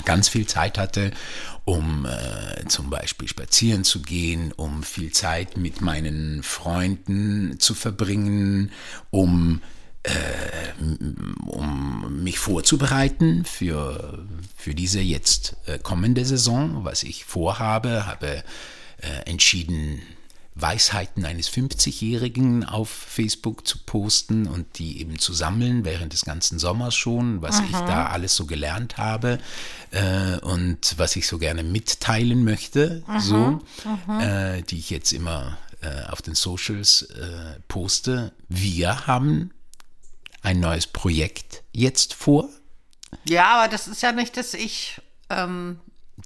ganz 0.06 0.30
viel 0.30 0.48
Zeit 0.48 0.78
hatte, 0.78 1.12
um 1.66 2.06
äh, 2.06 2.66
zum 2.68 2.90
Beispiel 2.90 3.28
spazieren 3.28 3.84
zu 3.84 4.02
gehen, 4.02 4.54
um 4.54 4.84
viel 4.84 5.12
Zeit 5.12 5.58
mit 5.58 5.82
meinen 5.82 6.42
Freunden 6.42 7.60
zu 7.60 7.76
verbringen, 7.76 8.72
um 9.12 9.62
äh, 10.04 10.12
um 11.46 12.24
mich 12.24 12.40
vorzubereiten 12.40 13.44
für, 13.44 14.26
für 14.56 14.74
diese 14.74 15.02
jetzt 15.02 15.58
äh, 15.66 15.78
kommende 15.78 16.24
Saison, 16.24 16.86
was 16.86 17.04
ich 17.04 17.26
vorhabe, 17.26 18.06
habe 18.06 18.44
äh, 19.02 19.30
entschieden, 19.30 20.02
Weisheiten 20.62 21.26
eines 21.26 21.50
50-Jährigen 21.50 22.66
auf 22.66 22.90
Facebook 22.90 23.68
zu 23.68 23.78
posten 23.78 24.48
und 24.48 24.80
die 24.80 25.00
eben 25.00 25.20
zu 25.20 25.34
sammeln 25.34 25.86
während 25.86 26.14
des 26.14 26.26
ganzen 26.26 26.60
Sommers 26.60 26.96
schon, 26.96 27.42
was 27.42 27.58
Aha. 27.58 27.66
ich 27.66 27.78
da 27.88 28.06
alles 28.08 28.36
so 28.36 28.46
gelernt 28.46 28.98
habe 28.98 29.40
äh, 29.92 30.38
und 30.40 30.96
was 30.98 31.16
ich 31.16 31.28
so 31.28 31.38
gerne 31.38 31.64
mitteilen 31.64 32.44
möchte, 32.44 33.04
Aha. 33.08 33.20
so, 33.20 33.62
Aha. 33.86 34.56
Äh, 34.56 34.62
die 34.64 34.80
ich 34.80 34.90
jetzt 34.90 35.14
immer 35.14 35.58
äh, 35.82 36.04
auf 36.10 36.22
den 36.22 36.36
Socials 36.36 37.04
äh, 37.04 37.60
poste. 37.68 38.34
Wir 38.50 39.08
haben 39.08 39.52
ein 40.42 40.60
neues 40.60 40.88
Projekt 40.88 41.64
jetzt 41.72 42.14
vor. 42.14 42.50
Ja, 43.26 43.60
aber 43.60 43.72
das 43.72 43.88
ist 43.88 44.02
ja 44.02 44.12
nicht 44.12 44.36
das 44.38 44.54
Ich. 44.54 45.02
Ähm, 45.30 45.80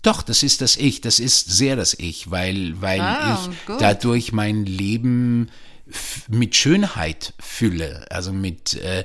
doch, 0.03 0.21
das 0.21 0.43
ist 0.43 0.61
das 0.61 0.77
Ich, 0.77 1.01
das 1.01 1.19
ist 1.19 1.49
sehr 1.49 1.75
das 1.75 1.95
Ich, 1.97 2.29
weil, 2.29 2.79
weil 2.81 3.01
ah, 3.01 3.39
ich 3.49 3.65
gut. 3.65 3.81
dadurch 3.81 4.31
mein 4.31 4.65
Leben 4.65 5.49
mit 6.29 6.55
Schönheit 6.55 7.33
fülle, 7.39 8.05
also 8.09 8.31
mit 8.31 8.75
äh, 8.75 9.03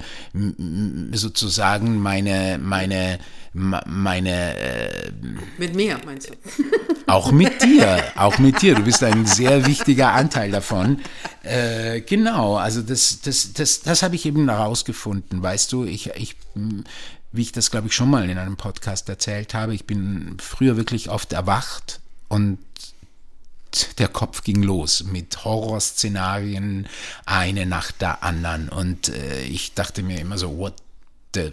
sozusagen 1.12 2.00
meine 2.00 2.58
meine 2.62 3.18
meine 3.52 4.56
äh, 4.56 5.10
mit 5.58 5.74
mir 5.74 5.98
meinst 6.04 6.30
du? 6.30 6.34
Auch 7.06 7.32
mit 7.32 7.62
dir, 7.62 8.04
auch 8.16 8.38
mit 8.38 8.60
dir. 8.60 8.74
Du 8.74 8.82
bist 8.82 9.02
ein 9.02 9.24
sehr 9.24 9.64
wichtiger 9.64 10.12
Anteil 10.12 10.50
davon. 10.50 11.00
Äh, 11.42 12.02
genau, 12.02 12.56
also 12.56 12.82
das 12.82 13.22
das 13.22 13.54
das 13.54 13.80
das 13.80 14.02
habe 14.02 14.14
ich 14.14 14.26
eben 14.26 14.50
herausgefunden. 14.50 15.42
Weißt 15.42 15.72
du, 15.72 15.84
ich 15.84 16.10
ich 16.16 16.36
wie 17.38 17.42
ich 17.42 17.52
das, 17.52 17.70
glaube 17.70 17.86
ich, 17.86 17.94
schon 17.94 18.10
mal 18.10 18.28
in 18.28 18.36
einem 18.36 18.56
Podcast 18.56 19.08
erzählt 19.08 19.54
habe, 19.54 19.72
ich 19.72 19.86
bin 19.86 20.36
früher 20.40 20.76
wirklich 20.76 21.08
oft 21.08 21.32
erwacht 21.32 22.00
und 22.26 22.58
der 23.98 24.08
Kopf 24.08 24.42
ging 24.42 24.62
los 24.62 25.04
mit 25.04 25.44
Horrorszenarien, 25.44 26.88
eine 27.26 27.64
nach 27.64 27.92
der 27.92 28.22
anderen. 28.22 28.68
Und 28.68 29.08
äh, 29.10 29.42
ich 29.44 29.74
dachte 29.74 30.02
mir 30.02 30.18
immer 30.20 30.36
so, 30.36 30.58
what 30.58 30.74
the. 31.34 31.52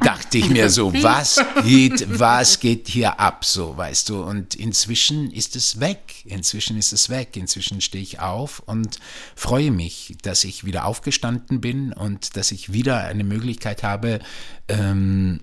Dachte 0.00 0.38
ich 0.38 0.48
mir 0.48 0.70
so, 0.70 0.92
was 1.02 1.40
geht, 1.64 2.18
was 2.18 2.60
geht 2.60 2.88
hier 2.88 3.18
ab, 3.18 3.44
so, 3.44 3.76
weißt 3.76 4.08
du, 4.08 4.22
und 4.22 4.54
inzwischen 4.54 5.30
ist 5.30 5.56
es 5.56 5.80
weg, 5.80 6.24
inzwischen 6.24 6.76
ist 6.76 6.92
es 6.92 7.10
weg, 7.10 7.36
inzwischen 7.36 7.80
stehe 7.80 8.02
ich 8.02 8.20
auf 8.20 8.60
und 8.66 8.98
freue 9.34 9.70
mich, 9.70 10.16
dass 10.22 10.44
ich 10.44 10.64
wieder 10.64 10.84
aufgestanden 10.84 11.60
bin 11.60 11.92
und 11.92 12.36
dass 12.36 12.52
ich 12.52 12.72
wieder 12.72 13.04
eine 13.04 13.24
Möglichkeit 13.24 13.82
habe, 13.82 14.20
ähm, 14.68 15.40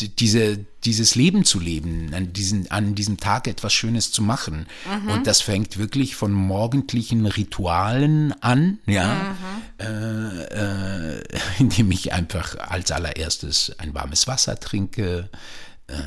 diese, 0.00 0.58
dieses 0.84 1.14
Leben 1.14 1.44
zu 1.44 1.60
leben, 1.60 2.12
an, 2.14 2.32
diesen, 2.32 2.70
an 2.70 2.94
diesem 2.94 3.18
Tag 3.18 3.46
etwas 3.46 3.72
Schönes 3.72 4.10
zu 4.10 4.22
machen. 4.22 4.66
Mhm. 4.90 5.10
Und 5.10 5.26
das 5.26 5.42
fängt 5.42 5.76
wirklich 5.76 6.16
von 6.16 6.32
morgendlichen 6.32 7.26
Ritualen 7.26 8.32
an, 8.42 8.78
ja, 8.86 9.36
mhm. 9.78 9.84
äh, 9.84 11.18
äh, 11.18 11.22
indem 11.58 11.90
ich 11.90 12.12
einfach 12.12 12.56
als 12.58 12.90
allererstes 12.90 13.72
ein 13.78 13.94
warmes 13.94 14.26
Wasser 14.26 14.58
trinke, 14.58 15.28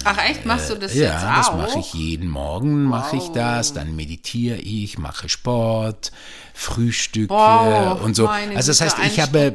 Ach 0.04 0.18
echt, 0.18 0.46
machst 0.46 0.70
du 0.70 0.75
das 0.75 0.94
äh, 0.94 1.04
jetzt 1.04 1.18
auch? 1.18 1.22
Ja, 1.24 1.38
das 1.38 1.54
mache 1.54 1.80
ich 1.80 1.94
jeden 1.94 2.27
Morgen, 2.30 2.84
mache 2.84 3.18
wow. 3.18 3.24
ich 3.24 3.30
das, 3.32 3.74
dann 3.74 3.96
meditiere 3.96 4.58
ich, 4.58 4.98
mache 4.98 5.30
Sport, 5.30 6.12
Frühstücke 6.54 7.34
wow, 7.34 8.01
und 8.01 8.15
so. 8.15 8.27
Also 8.27 8.72
das 8.72 8.82
heißt, 8.82 8.98
ich 9.06 9.20
habe 9.20 9.54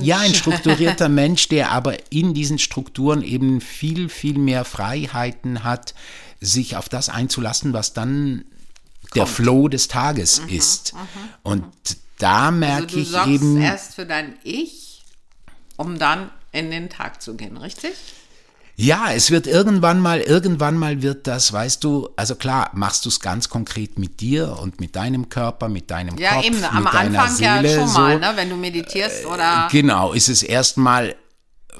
ja 0.00 0.18
ein 0.18 0.34
strukturierter 0.34 1.08
Mensch, 1.08 1.48
der 1.48 1.70
aber 1.70 1.96
in 2.12 2.34
diesen 2.34 2.58
Strukturen 2.58 3.22
eben 3.22 3.60
viel 3.60 4.08
viel 4.08 4.38
mehr 4.38 4.64
Freiheiten 4.64 5.64
hat, 5.64 5.94
sich 6.40 6.76
auf 6.76 6.88
das 6.88 7.08
einzulassen, 7.08 7.72
was 7.72 7.92
dann 7.94 8.44
Kommt. 9.02 9.16
der 9.16 9.26
Flow 9.26 9.68
des 9.68 9.88
Tages 9.88 10.42
mhm, 10.42 10.48
ist. 10.50 10.92
Mhm, 10.92 11.00
und 11.42 11.64
da 12.18 12.50
merke 12.50 12.98
also 12.98 12.98
ich 12.98 13.26
eben 13.26 13.60
erst 13.60 13.94
für 13.94 14.06
dein 14.06 14.34
Ich, 14.42 15.04
um 15.76 15.98
dann 15.98 16.30
in 16.52 16.70
den 16.70 16.90
Tag 16.90 17.22
zu 17.22 17.36
gehen, 17.36 17.56
richtig? 17.56 17.92
Ja, 18.80 19.10
es 19.12 19.32
wird 19.32 19.48
irgendwann 19.48 19.98
mal, 19.98 20.20
irgendwann 20.20 20.76
mal 20.76 21.02
wird 21.02 21.26
das, 21.26 21.52
weißt 21.52 21.82
du, 21.82 22.10
also 22.14 22.36
klar, 22.36 22.70
machst 22.74 23.04
du 23.04 23.08
es 23.08 23.18
ganz 23.18 23.48
konkret 23.48 23.98
mit 23.98 24.20
dir 24.20 24.56
und 24.62 24.80
mit 24.80 24.94
deinem 24.94 25.28
Körper, 25.28 25.68
mit 25.68 25.90
deinem 25.90 26.16
ja, 26.16 26.34
Kopf, 26.34 26.44
eben, 26.44 26.62
am 26.62 26.84
mit 26.84 26.94
Anfang 26.94 27.12
deiner 27.12 27.28
Seele, 27.28 27.72
ja 27.72 27.80
schon 27.80 27.88
so. 27.88 27.98
mal, 27.98 28.20
ne, 28.20 28.32
wenn 28.36 28.48
du 28.48 28.54
meditierst 28.54 29.26
oder. 29.26 29.66
Genau, 29.72 30.12
ist 30.12 30.28
es 30.28 30.44
erstmal 30.44 31.16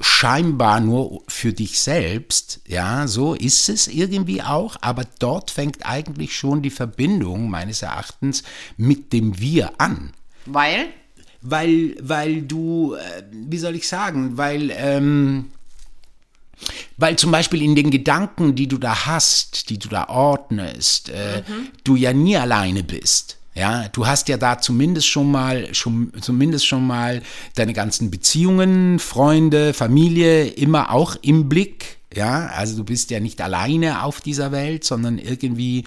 scheinbar 0.01 0.81
nur 0.81 1.23
für 1.29 1.53
dich 1.53 1.79
selbst, 1.79 2.59
ja, 2.67 3.07
so 3.07 3.33
ist 3.33 3.69
es 3.69 3.87
irgendwie 3.87 4.41
auch, 4.41 4.75
aber 4.81 5.05
dort 5.19 5.51
fängt 5.51 5.85
eigentlich 5.85 6.35
schon 6.35 6.61
die 6.61 6.69
Verbindung 6.69 7.49
meines 7.49 7.81
Erachtens 7.81 8.43
mit 8.75 9.13
dem 9.13 9.39
Wir 9.39 9.71
an. 9.77 10.11
Weil? 10.45 10.87
Weil, 11.39 11.95
weil 12.01 12.41
du, 12.41 12.95
äh, 12.95 13.23
wie 13.31 13.57
soll 13.57 13.75
ich 13.75 13.87
sagen, 13.87 14.35
weil, 14.35 14.69
ähm, 14.75 15.51
weil 16.97 17.17
zum 17.17 17.31
Beispiel 17.31 17.61
in 17.61 17.75
den 17.75 17.91
Gedanken, 17.91 18.55
die 18.55 18.67
du 18.67 18.77
da 18.77 19.05
hast, 19.05 19.69
die 19.69 19.79
du 19.79 19.89
da 19.89 20.09
ordnest, 20.09 21.09
äh, 21.09 21.43
mhm. 21.47 21.69
du 21.83 21.95
ja 21.95 22.13
nie 22.13 22.37
alleine 22.37 22.83
bist. 22.83 23.37
Ja, 23.55 23.89
du 23.89 24.07
hast 24.07 24.29
ja 24.29 24.37
da 24.37 24.59
zumindest 24.59 25.07
schon 25.07 25.31
mal, 25.31 25.73
schon, 25.73 26.13
zumindest 26.21 26.65
schon 26.65 26.85
mal 26.85 27.21
deine 27.55 27.73
ganzen 27.73 28.09
Beziehungen, 28.09 28.99
Freunde, 28.99 29.73
Familie 29.73 30.47
immer 30.47 30.91
auch 30.91 31.17
im 31.21 31.49
Blick. 31.49 31.97
Ja, 32.15 32.47
also 32.47 32.77
du 32.77 32.83
bist 32.85 33.11
ja 33.11 33.19
nicht 33.19 33.41
alleine 33.41 34.03
auf 34.03 34.21
dieser 34.21 34.51
Welt, 34.51 34.83
sondern 34.83 35.17
irgendwie 35.17 35.83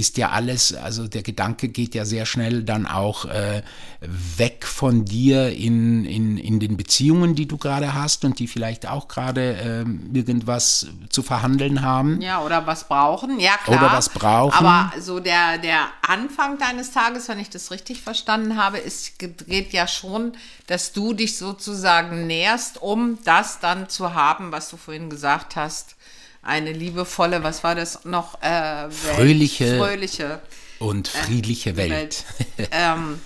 ist 0.00 0.16
ja 0.16 0.30
alles, 0.30 0.74
also 0.74 1.06
der 1.06 1.22
Gedanke 1.22 1.68
geht 1.68 1.94
ja 1.94 2.04
sehr 2.04 2.24
schnell 2.26 2.64
dann 2.64 2.86
auch 2.86 3.26
äh, 3.26 3.62
weg 4.00 4.66
von 4.66 5.04
dir 5.04 5.50
in, 5.50 6.04
in, 6.06 6.38
in 6.38 6.58
den 6.58 6.76
Beziehungen, 6.76 7.34
die 7.34 7.46
du 7.46 7.58
gerade 7.58 7.92
hast 7.92 8.24
und 8.24 8.38
die 8.38 8.48
vielleicht 8.48 8.88
auch 8.88 9.08
gerade 9.08 9.84
äh, 9.84 10.16
irgendwas 10.16 10.86
zu 11.10 11.22
verhandeln 11.22 11.82
haben. 11.82 12.20
Ja, 12.22 12.42
oder 12.42 12.66
was 12.66 12.88
brauchen, 12.88 13.38
ja 13.38 13.58
klar. 13.58 13.78
Oder 13.78 13.92
was 13.92 14.08
brauchen. 14.08 14.66
Aber 14.66 14.98
so 15.00 15.20
der, 15.20 15.58
der 15.58 15.88
Anfang 16.00 16.58
deines 16.58 16.90
Tages, 16.92 17.28
wenn 17.28 17.38
ich 17.38 17.50
das 17.50 17.70
richtig 17.70 18.00
verstanden 18.00 18.56
habe, 18.56 18.78
ist 18.78 19.18
gedreht 19.18 19.72
ja 19.72 19.86
schon, 19.86 20.32
dass 20.66 20.92
du 20.92 21.12
dich 21.12 21.36
sozusagen 21.36 22.26
näherst, 22.26 22.80
um 22.80 23.18
das 23.24 23.60
dann 23.60 23.88
zu 23.90 24.14
haben, 24.14 24.50
was 24.50 24.70
du 24.70 24.78
vorhin 24.78 25.10
gesagt 25.10 25.56
hast 25.56 25.96
eine 26.42 26.72
liebevolle, 26.72 27.42
was 27.42 27.64
war 27.64 27.74
das 27.74 28.04
noch? 28.04 28.40
Äh, 28.42 28.90
fröhliche, 28.90 29.78
fröhliche 29.78 30.40
und 30.78 31.14
äh, 31.14 31.18
friedliche 31.18 31.70
äh, 31.70 31.76
Welt, 31.76 32.24
Welt 32.56 32.68
ähm, 32.72 33.20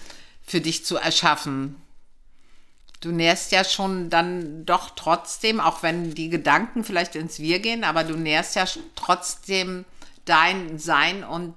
für 0.46 0.60
dich 0.60 0.84
zu 0.84 0.96
erschaffen. 0.96 1.76
Du 3.00 3.12
nährst 3.12 3.52
ja 3.52 3.64
schon 3.64 4.08
dann 4.08 4.64
doch 4.64 4.90
trotzdem, 4.96 5.60
auch 5.60 5.82
wenn 5.82 6.14
die 6.14 6.30
Gedanken 6.30 6.84
vielleicht 6.84 7.16
ins 7.16 7.38
Wir 7.38 7.58
gehen, 7.58 7.84
aber 7.84 8.02
du 8.02 8.16
nährst 8.16 8.56
ja 8.56 8.64
trotzdem 8.96 9.84
dein 10.24 10.78
Sein 10.78 11.22
und 11.22 11.54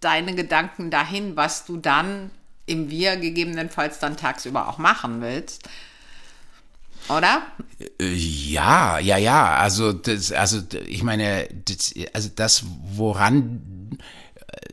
deine 0.00 0.34
Gedanken 0.34 0.90
dahin, 0.90 1.36
was 1.36 1.64
du 1.64 1.76
dann 1.76 2.30
im 2.66 2.90
Wir 2.90 3.16
gegebenenfalls 3.16 4.00
dann 4.00 4.16
tagsüber 4.16 4.68
auch 4.68 4.78
machen 4.78 5.20
willst 5.20 5.68
oder? 7.16 7.42
Äh, 8.00 8.12
ja, 8.12 8.98
ja, 8.98 9.16
ja. 9.16 9.56
Also, 9.56 9.92
das, 9.92 10.32
also 10.32 10.60
ich 10.86 11.02
meine, 11.02 11.48
das, 11.66 11.94
also 12.12 12.28
das, 12.34 12.64
woran, 12.94 13.98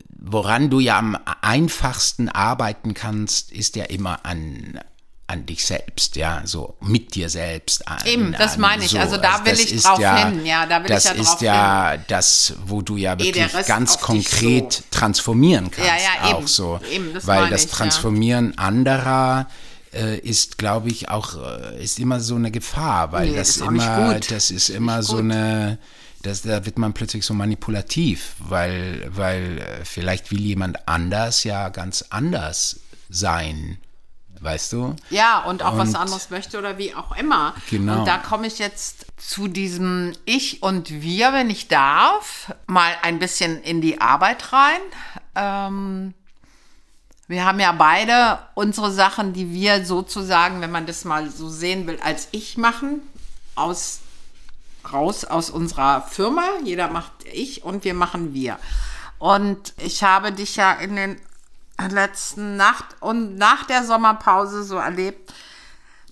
woran 0.09 0.69
du 0.69 0.79
ja 0.79 0.97
am 0.97 1.17
einfachsten 1.41 2.29
arbeiten 2.29 2.93
kannst, 2.93 3.51
ist 3.51 3.75
ja 3.75 3.85
immer 3.85 4.25
an, 4.25 4.79
an 5.27 5.45
dich 5.45 5.65
selbst, 5.65 6.15
ja, 6.15 6.41
so 6.45 6.77
mit 6.81 7.15
dir 7.15 7.29
selbst. 7.29 7.87
An, 7.87 7.99
Eben, 8.05 8.31
das 8.31 8.53
an, 8.53 8.61
meine 8.61 8.85
ich. 8.85 8.91
So. 8.91 8.99
Also 8.99 9.17
da 9.17 9.45
will 9.45 9.53
ich 9.53 9.81
drauf 9.81 9.99
ja, 9.99 10.27
hin, 10.27 10.45
ja, 10.45 10.65
da 10.65 10.81
will 10.81 10.87
das 10.87 11.05
ich 11.05 11.11
ja 11.11 11.15
drauf 11.15 11.33
ist 11.33 11.41
ja 11.41 11.91
hin. 11.91 12.01
das, 12.07 12.53
wo 12.65 12.81
du 12.81 12.95
ja 12.97 13.19
wirklich 13.19 13.65
ganz 13.65 13.99
konkret 13.99 14.73
so. 14.73 14.83
transformieren 14.91 15.69
kannst, 15.69 15.89
ja, 15.89 15.97
ja, 15.97 16.33
auch 16.33 16.39
eben, 16.39 16.47
so, 16.47 16.79
eben, 16.91 17.13
das 17.13 17.27
weil 17.27 17.49
das 17.49 17.67
Transformieren 17.67 18.53
ja. 18.57 18.63
anderer 18.63 19.47
äh, 19.93 20.17
ist, 20.19 20.57
glaube 20.57 20.89
ich, 20.89 21.09
auch 21.09 21.35
äh, 21.35 21.83
ist 21.83 21.99
immer 21.99 22.19
so 22.19 22.35
eine 22.35 22.51
Gefahr, 22.51 23.11
weil 23.11 23.29
nee, 23.29 23.35
das 23.35 23.57
immer, 23.57 24.19
das 24.19 24.51
ist 24.51 24.69
immer 24.69 25.03
so 25.03 25.17
eine, 25.17 25.79
das, 26.21 26.41
da 26.41 26.65
wird 26.65 26.77
man 26.77 26.93
plötzlich 26.93 27.25
so 27.25 27.33
manipulativ, 27.33 28.35
weil, 28.39 29.07
weil 29.09 29.59
äh, 29.59 29.85
vielleicht 29.85 30.31
will 30.31 30.41
jemand 30.41 30.87
anders 30.87 31.43
ja 31.43 31.69
ganz 31.69 32.05
anders 32.09 32.81
sein. 33.09 33.77
Weißt 34.39 34.73
du? 34.73 34.95
Ja, 35.09 35.39
und 35.45 35.63
auch 35.63 35.73
und, 35.73 35.79
was 35.79 35.95
anderes 35.95 36.29
möchte 36.29 36.59
oder 36.59 36.77
wie 36.77 36.93
auch 36.93 37.15
immer. 37.17 37.55
Genau. 37.71 37.99
Und 37.99 38.05
da 38.05 38.17
komme 38.19 38.45
ich 38.45 38.59
jetzt 38.59 39.07
zu 39.17 39.47
diesem 39.47 40.13
Ich 40.25 40.61
und 40.61 41.01
Wir, 41.01 41.33
wenn 41.33 41.49
ich 41.49 41.67
darf, 41.67 42.53
mal 42.67 42.91
ein 43.01 43.17
bisschen 43.17 43.61
in 43.63 43.81
die 43.81 43.99
Arbeit 43.99 44.53
rein. 44.53 44.79
Ähm, 45.35 46.13
wir 47.27 47.43
haben 47.43 47.59
ja 47.59 47.73
beide 47.73 48.39
unsere 48.53 48.91
Sachen, 48.91 49.33
die 49.33 49.53
wir 49.53 49.85
sozusagen, 49.85 50.61
wenn 50.61 50.71
man 50.71 50.85
das 50.85 51.03
mal 51.03 51.29
so 51.29 51.49
sehen 51.49 51.85
will, 51.85 51.99
als 52.01 52.29
ich 52.31 52.57
machen, 52.57 53.01
aus, 53.55 53.99
raus 54.91 55.25
aus 55.25 55.49
unserer 55.49 56.01
Firma. 56.03 56.45
Jeder 56.63 56.87
macht 56.87 57.11
ich 57.31 57.63
und 57.63 57.83
wir 57.83 57.93
machen 57.93 58.33
wir. 58.33 58.57
Und 59.19 59.73
ich 59.77 60.03
habe 60.03 60.31
dich 60.31 60.55
ja 60.55 60.71
in 60.73 60.95
den 60.95 61.21
letzten 61.89 62.55
Nacht 62.55 62.85
und 63.01 63.35
nach 63.35 63.65
der 63.65 63.83
Sommerpause 63.83 64.63
so 64.63 64.77
erlebt, 64.77 65.33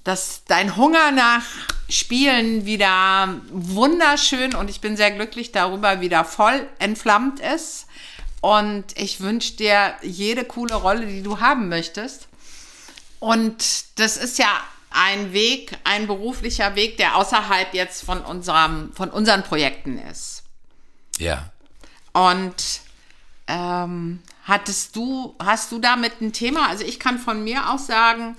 dass 0.03 0.43
dein 0.45 0.75
Hunger 0.75 1.11
nach 1.11 1.43
Spielen 1.89 2.65
wieder 2.65 3.29
wunderschön 3.51 4.53
und 4.55 4.69
ich 4.69 4.81
bin 4.81 4.97
sehr 4.97 5.11
glücklich 5.11 5.51
darüber 5.51 6.01
wieder 6.01 6.25
voll 6.25 6.67
entflammt 6.79 7.39
ist. 7.39 7.87
Und 8.41 8.85
ich 8.97 9.21
wünsche 9.21 9.53
dir 9.53 9.95
jede 10.01 10.45
coole 10.45 10.75
Rolle, 10.75 11.07
die 11.07 11.23
du 11.23 11.39
haben 11.39 11.69
möchtest. 11.69 12.27
Und 13.19 13.99
das 13.99 14.17
ist 14.17 14.37
ja 14.37 14.47
ein 14.91 15.33
Weg, 15.33 15.77
ein 15.83 16.07
beruflicher 16.07 16.75
Weg, 16.75 16.97
der 16.97 17.17
außerhalb 17.17 17.73
jetzt 17.73 18.03
von 18.03 18.21
unserem, 18.21 18.93
von 18.93 19.09
unseren 19.09 19.43
Projekten 19.43 19.97
ist. 19.97 20.43
Ja. 21.17 21.49
Und 22.13 22.81
ähm, 23.47 24.21
hattest 24.45 24.95
du, 24.95 25.35
hast 25.39 25.71
du 25.71 25.79
damit 25.79 26.21
ein 26.21 26.33
Thema? 26.33 26.69
Also 26.69 26.85
ich 26.85 26.99
kann 26.99 27.19
von 27.19 27.43
mir 27.43 27.71
aus 27.71 27.87
sagen, 27.87 28.37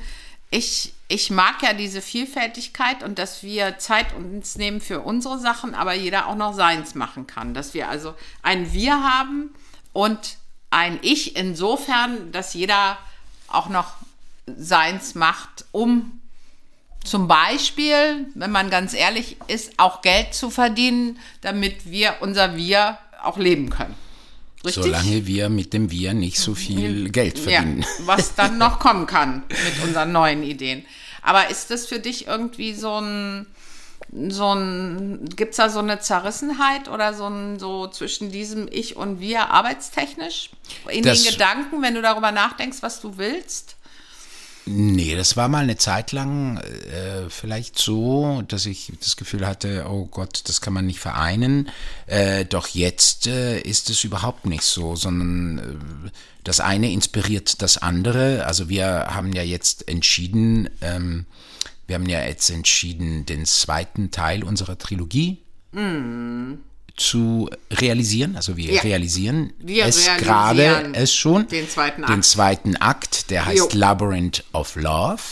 ich, 0.50 0.94
ich 1.08 1.30
mag 1.30 1.62
ja 1.62 1.72
diese 1.72 2.00
Vielfältigkeit 2.00 3.02
und 3.02 3.18
dass 3.18 3.42
wir 3.42 3.78
Zeit 3.78 4.14
uns 4.14 4.56
nehmen 4.56 4.80
für 4.80 5.00
unsere 5.00 5.38
Sachen, 5.38 5.74
aber 5.74 5.92
jeder 5.92 6.26
auch 6.26 6.36
noch 6.36 6.54
seins 6.54 6.94
machen 6.94 7.26
kann. 7.26 7.52
Dass 7.52 7.74
wir 7.74 7.88
also 7.88 8.14
ein 8.42 8.72
Wir 8.72 9.02
haben, 9.02 9.54
und 9.96 10.36
ein 10.68 10.98
Ich 11.00 11.36
insofern, 11.36 12.30
dass 12.30 12.52
jeder 12.52 12.98
auch 13.48 13.70
noch 13.70 13.94
seins 14.46 15.14
macht, 15.14 15.64
um 15.72 16.20
zum 17.02 17.28
Beispiel, 17.28 18.26
wenn 18.34 18.50
man 18.50 18.68
ganz 18.68 18.92
ehrlich 18.92 19.38
ist, 19.48 19.78
auch 19.78 20.02
Geld 20.02 20.34
zu 20.34 20.50
verdienen, 20.50 21.18
damit 21.40 21.90
wir 21.90 22.16
unser 22.20 22.56
Wir 22.56 22.98
auch 23.22 23.38
leben 23.38 23.70
können. 23.70 23.94
Richtig? 24.64 24.84
Solange 24.84 25.26
wir 25.26 25.48
mit 25.48 25.72
dem 25.72 25.90
Wir 25.90 26.12
nicht 26.12 26.38
so 26.38 26.54
viel 26.54 27.08
Geld 27.08 27.38
verdienen. 27.38 27.80
Ja, 27.80 28.06
was 28.06 28.34
dann 28.34 28.58
noch 28.58 28.78
kommen 28.78 29.06
kann 29.06 29.44
mit 29.48 29.82
unseren 29.82 30.12
neuen 30.12 30.42
Ideen. 30.42 30.84
Aber 31.22 31.48
ist 31.48 31.70
das 31.70 31.86
für 31.86 32.00
dich 32.00 32.26
irgendwie 32.26 32.74
so 32.74 33.00
ein 33.00 33.46
so 34.12 34.54
ein, 34.54 35.28
gibt 35.36 35.52
es 35.52 35.56
da 35.56 35.68
so 35.68 35.80
eine 35.80 36.00
Zerrissenheit 36.00 36.88
oder 36.88 37.14
so 37.14 37.26
ein, 37.26 37.58
so 37.58 37.88
zwischen 37.88 38.30
diesem 38.30 38.68
Ich 38.70 38.96
und 38.96 39.20
Wir 39.20 39.50
arbeitstechnisch? 39.50 40.50
In 40.90 41.02
das, 41.02 41.22
den 41.22 41.32
Gedanken, 41.32 41.82
wenn 41.82 41.94
du 41.94 42.02
darüber 42.02 42.32
nachdenkst, 42.32 42.78
was 42.80 43.00
du 43.00 43.18
willst? 43.18 43.76
Nee, 44.68 45.14
das 45.14 45.36
war 45.36 45.48
mal 45.48 45.62
eine 45.62 45.76
Zeit 45.76 46.10
lang 46.10 46.56
äh, 46.56 47.30
vielleicht 47.30 47.78
so, 47.78 48.42
dass 48.48 48.66
ich 48.66 48.92
das 49.00 49.16
Gefühl 49.16 49.46
hatte, 49.46 49.86
oh 49.88 50.06
Gott, 50.06 50.42
das 50.46 50.60
kann 50.60 50.72
man 50.72 50.86
nicht 50.86 50.98
vereinen. 50.98 51.68
Äh, 52.06 52.44
doch 52.46 52.66
jetzt 52.66 53.28
äh, 53.28 53.60
ist 53.60 53.90
es 53.90 54.02
überhaupt 54.02 54.44
nicht 54.44 54.64
so, 54.64 54.96
sondern 54.96 55.58
äh, 55.58 56.10
das 56.42 56.58
eine 56.58 56.90
inspiriert 56.90 57.62
das 57.62 57.78
andere. 57.78 58.44
Also 58.44 58.68
wir 58.68 59.06
haben 59.14 59.32
ja 59.32 59.42
jetzt 59.42 59.88
entschieden, 59.88 60.68
ähm, 60.80 61.26
wir 61.86 61.94
haben 61.94 62.08
ja 62.08 62.24
jetzt 62.24 62.50
entschieden, 62.50 63.26
den 63.26 63.46
zweiten 63.46 64.10
Teil 64.10 64.42
unserer 64.42 64.78
Trilogie 64.78 65.42
mm. 65.72 66.54
zu 66.96 67.48
realisieren. 67.70 68.36
Also 68.36 68.56
wir 68.56 68.72
ja. 68.72 68.82
realisieren 68.82 69.52
wir 69.58 69.86
es 69.86 70.06
gerade 70.18 70.92
es 70.94 71.14
schon. 71.14 71.46
Den 71.48 71.68
zweiten 71.68 72.04
Akt. 72.04 72.12
Den 72.12 72.22
zweiten 72.22 72.76
Akt, 72.76 73.30
der 73.30 73.46
heißt 73.46 73.72
jo. 73.72 73.78
Labyrinth 73.78 74.44
of 74.52 74.74
Love. 74.76 75.22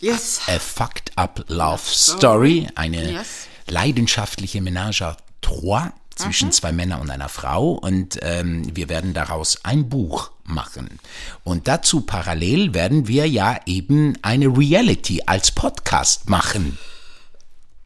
Yes. 0.00 0.40
A 0.48 0.58
Fucked 0.58 1.12
Up 1.16 1.44
Love 1.48 1.82
Story. 1.84 2.68
Eine 2.74 3.12
yes. 3.12 3.46
leidenschaftliche 3.66 4.60
Ménage 4.60 5.02
à 5.02 5.16
trois 5.40 5.92
zwischen 6.14 6.48
mhm. 6.48 6.52
zwei 6.52 6.72
Männern 6.72 7.00
und 7.00 7.10
einer 7.10 7.28
Frau 7.28 7.72
und 7.72 8.18
ähm, 8.22 8.64
wir 8.76 8.88
werden 8.88 9.14
daraus 9.14 9.64
ein 9.64 9.88
Buch 9.88 10.30
machen. 10.44 10.98
Und 11.44 11.68
dazu 11.68 12.02
parallel 12.02 12.74
werden 12.74 13.08
wir 13.08 13.28
ja 13.28 13.60
eben 13.66 14.18
eine 14.22 14.46
Reality 14.46 15.22
als 15.26 15.50
Podcast 15.52 16.28
machen. 16.28 16.78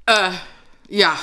Äh, 0.06 0.32
ja. 0.88 1.16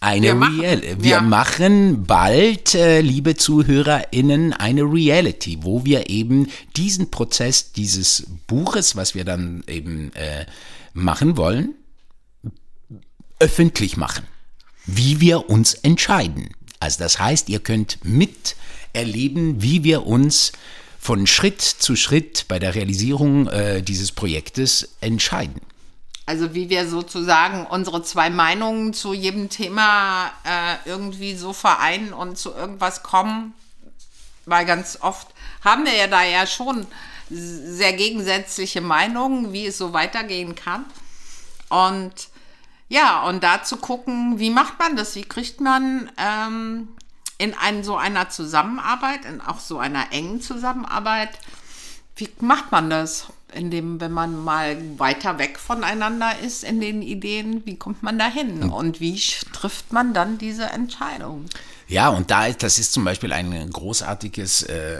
Eine 0.00 0.26
wir 0.28 0.34
machen, 0.34 0.60
Real 0.60 0.82
wir 0.98 1.10
ja. 1.10 1.20
machen 1.20 2.04
bald, 2.04 2.74
äh, 2.74 3.00
liebe 3.00 3.36
ZuhörerInnen, 3.36 4.52
eine 4.52 4.82
Reality, 4.82 5.58
wo 5.62 5.84
wir 5.84 6.10
eben 6.10 6.48
diesen 6.76 7.10
Prozess 7.10 7.72
dieses 7.72 8.26
Buches, 8.46 8.96
was 8.96 9.14
wir 9.14 9.24
dann 9.24 9.62
eben 9.66 10.12
äh, 10.14 10.46
machen 10.92 11.36
wollen, 11.36 11.74
öffentlich 13.38 13.96
machen, 13.96 14.24
wie 14.86 15.20
wir 15.20 15.48
uns 15.48 15.74
entscheiden. 15.74 16.50
Also 16.80 16.98
das 16.98 17.18
heißt, 17.18 17.48
ihr 17.48 17.60
könnt 17.60 18.04
miterleben, 18.94 19.60
wie 19.60 19.84
wir 19.84 20.06
uns 20.06 20.52
von 20.98 21.26
Schritt 21.26 21.60
zu 21.60 21.96
Schritt 21.96 22.46
bei 22.48 22.58
der 22.58 22.74
Realisierung 22.74 23.48
äh, 23.48 23.82
dieses 23.82 24.12
Projektes 24.12 24.96
entscheiden. 25.00 25.60
Also 26.26 26.54
wie 26.54 26.70
wir 26.70 26.88
sozusagen 26.88 27.66
unsere 27.66 28.02
zwei 28.02 28.30
Meinungen 28.30 28.94
zu 28.94 29.12
jedem 29.12 29.50
Thema 29.50 30.30
äh, 30.44 30.88
irgendwie 30.88 31.34
so 31.34 31.52
vereinen 31.52 32.14
und 32.14 32.38
zu 32.38 32.52
irgendwas 32.52 33.02
kommen, 33.02 33.52
weil 34.46 34.64
ganz 34.64 34.98
oft 35.02 35.28
haben 35.62 35.84
wir 35.84 35.94
ja 35.94 36.06
da 36.06 36.24
ja 36.24 36.46
schon 36.46 36.86
sehr 37.28 37.92
gegensätzliche 37.92 38.80
Meinungen, 38.80 39.52
wie 39.52 39.66
es 39.66 39.76
so 39.76 39.92
weitergehen 39.92 40.54
kann. 40.54 40.86
Und 41.68 42.28
ja, 42.88 43.24
und 43.24 43.42
da 43.42 43.62
zu 43.62 43.76
gucken, 43.76 44.38
wie 44.38 44.50
macht 44.50 44.78
man 44.78 44.96
das, 44.96 45.16
wie 45.16 45.24
kriegt 45.24 45.60
man 45.60 46.10
ähm, 46.16 46.88
in 47.38 47.54
ein, 47.54 47.84
so 47.84 47.96
einer 47.96 48.30
Zusammenarbeit, 48.30 49.24
in 49.24 49.40
auch 49.40 49.58
so 49.58 49.78
einer 49.78 50.12
engen 50.12 50.40
Zusammenarbeit, 50.40 51.38
wie 52.16 52.30
macht 52.40 52.70
man 52.70 52.90
das? 52.90 53.28
In 53.54 53.70
dem, 53.70 54.00
wenn 54.00 54.12
man 54.12 54.42
mal 54.42 54.76
weiter 54.98 55.38
weg 55.38 55.58
voneinander 55.58 56.38
ist 56.44 56.64
in 56.64 56.80
den 56.80 57.02
Ideen, 57.02 57.62
wie 57.64 57.76
kommt 57.76 58.02
man 58.02 58.18
da 58.18 58.28
hin? 58.28 58.64
Und 58.64 59.00
wie 59.00 59.20
trifft 59.52 59.92
man 59.92 60.12
dann 60.12 60.38
diese 60.38 60.64
Entscheidung? 60.64 61.46
Ja, 61.86 62.08
und 62.08 62.30
da 62.30 62.50
das 62.50 62.78
ist 62.78 62.92
zum 62.92 63.04
Beispiel 63.04 63.32
ein 63.32 63.70
großartiges, 63.70 64.62
äh, 64.62 64.96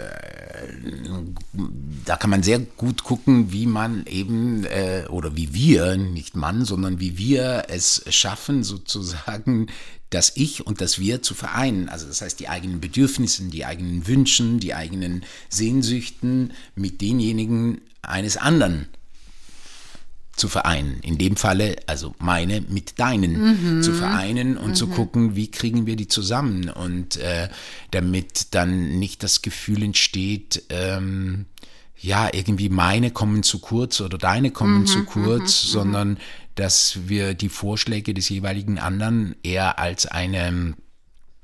da 2.05 2.15
kann 2.15 2.29
man 2.29 2.43
sehr 2.43 2.59
gut 2.59 3.03
gucken, 3.03 3.51
wie 3.51 3.65
man 3.65 4.05
eben, 4.05 4.65
äh, 4.65 5.05
oder 5.09 5.35
wie 5.35 5.53
wir, 5.53 5.97
nicht 5.97 6.35
Mann, 6.35 6.63
sondern 6.63 6.99
wie 6.99 7.17
wir 7.17 7.65
es 7.69 8.03
schaffen, 8.09 8.63
sozusagen 8.63 9.67
das 10.11 10.33
Ich 10.35 10.65
und 10.65 10.79
das 10.79 10.99
Wir 10.99 11.21
zu 11.23 11.33
vereinen. 11.33 11.89
Also 11.89 12.05
das 12.05 12.21
heißt, 12.21 12.39
die 12.39 12.49
eigenen 12.49 12.79
Bedürfnisse, 12.79 13.43
die 13.45 13.65
eigenen 13.65 14.07
Wünschen, 14.07 14.59
die 14.59 14.75
eigenen 14.75 15.25
Sehnsüchten 15.49 16.53
mit 16.75 17.01
denjenigen 17.01 17.81
eines 18.09 18.37
anderen 18.37 18.87
zu 20.35 20.49
vereinen. 20.49 20.99
In 21.01 21.17
dem 21.17 21.37
Falle, 21.37 21.77
also 21.87 22.13
meine 22.19 22.61
mit 22.61 22.99
deinen 22.99 23.77
mhm. 23.77 23.83
zu 23.83 23.93
vereinen 23.93 24.57
und 24.57 24.71
mhm. 24.71 24.75
zu 24.75 24.87
gucken, 24.87 25.35
wie 25.35 25.49
kriegen 25.49 25.85
wir 25.85 25.95
die 25.95 26.07
zusammen. 26.07 26.69
Und 26.69 27.17
äh, 27.17 27.47
damit 27.91 28.53
dann 28.53 28.99
nicht 28.99 29.23
das 29.23 29.41
Gefühl 29.41 29.83
entsteht, 29.83 30.63
ähm, 30.69 31.45
ja, 31.97 32.29
irgendwie 32.33 32.69
meine 32.69 33.11
kommen 33.11 33.43
zu 33.43 33.59
kurz 33.59 34.01
oder 34.01 34.17
deine 34.17 34.51
kommen 34.51 34.81
mhm. 34.81 34.87
zu 34.87 34.99
mhm, 34.99 35.05
kurz, 35.05 35.63
mhm. 35.63 35.69
sondern 35.69 36.17
dass 36.55 37.07
wir 37.07 37.33
die 37.33 37.49
Vorschläge 37.49 38.13
des 38.13 38.29
jeweiligen 38.29 38.77
anderen 38.77 39.35
eher 39.43 39.79
als 39.79 40.05
eine 40.05 40.75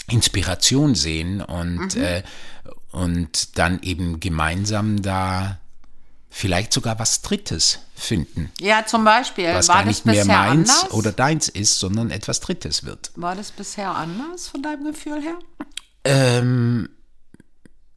Inspiration 0.10 0.96
sehen 0.96 1.42
und, 1.42 1.96
mhm. 1.96 2.02
äh, 2.02 2.24
und 2.92 3.58
dann 3.58 3.82
eben 3.84 4.20
gemeinsam 4.20 5.02
da 5.02 5.61
vielleicht 6.32 6.74
sogar 6.74 6.98
was 6.98 7.22
Drittes 7.22 7.80
finden. 7.94 8.52
Ja, 8.60 8.86
zum 8.86 9.04
Beispiel. 9.04 9.54
Was 9.54 9.68
war 9.68 9.76
gar 9.76 9.86
nicht 9.86 10.06
mehr 10.06 10.26
meins 10.26 10.72
anders? 10.72 10.92
oder 10.94 11.12
deins 11.12 11.50
ist, 11.50 11.78
sondern 11.78 12.10
etwas 12.10 12.40
Drittes 12.40 12.84
wird. 12.84 13.12
War 13.16 13.36
das 13.36 13.52
bisher 13.52 13.94
anders 13.94 14.48
von 14.48 14.64
deinem 14.64 14.86
Gefühl 14.86 15.22
her? 15.22 15.38
Ähm, 16.04 16.90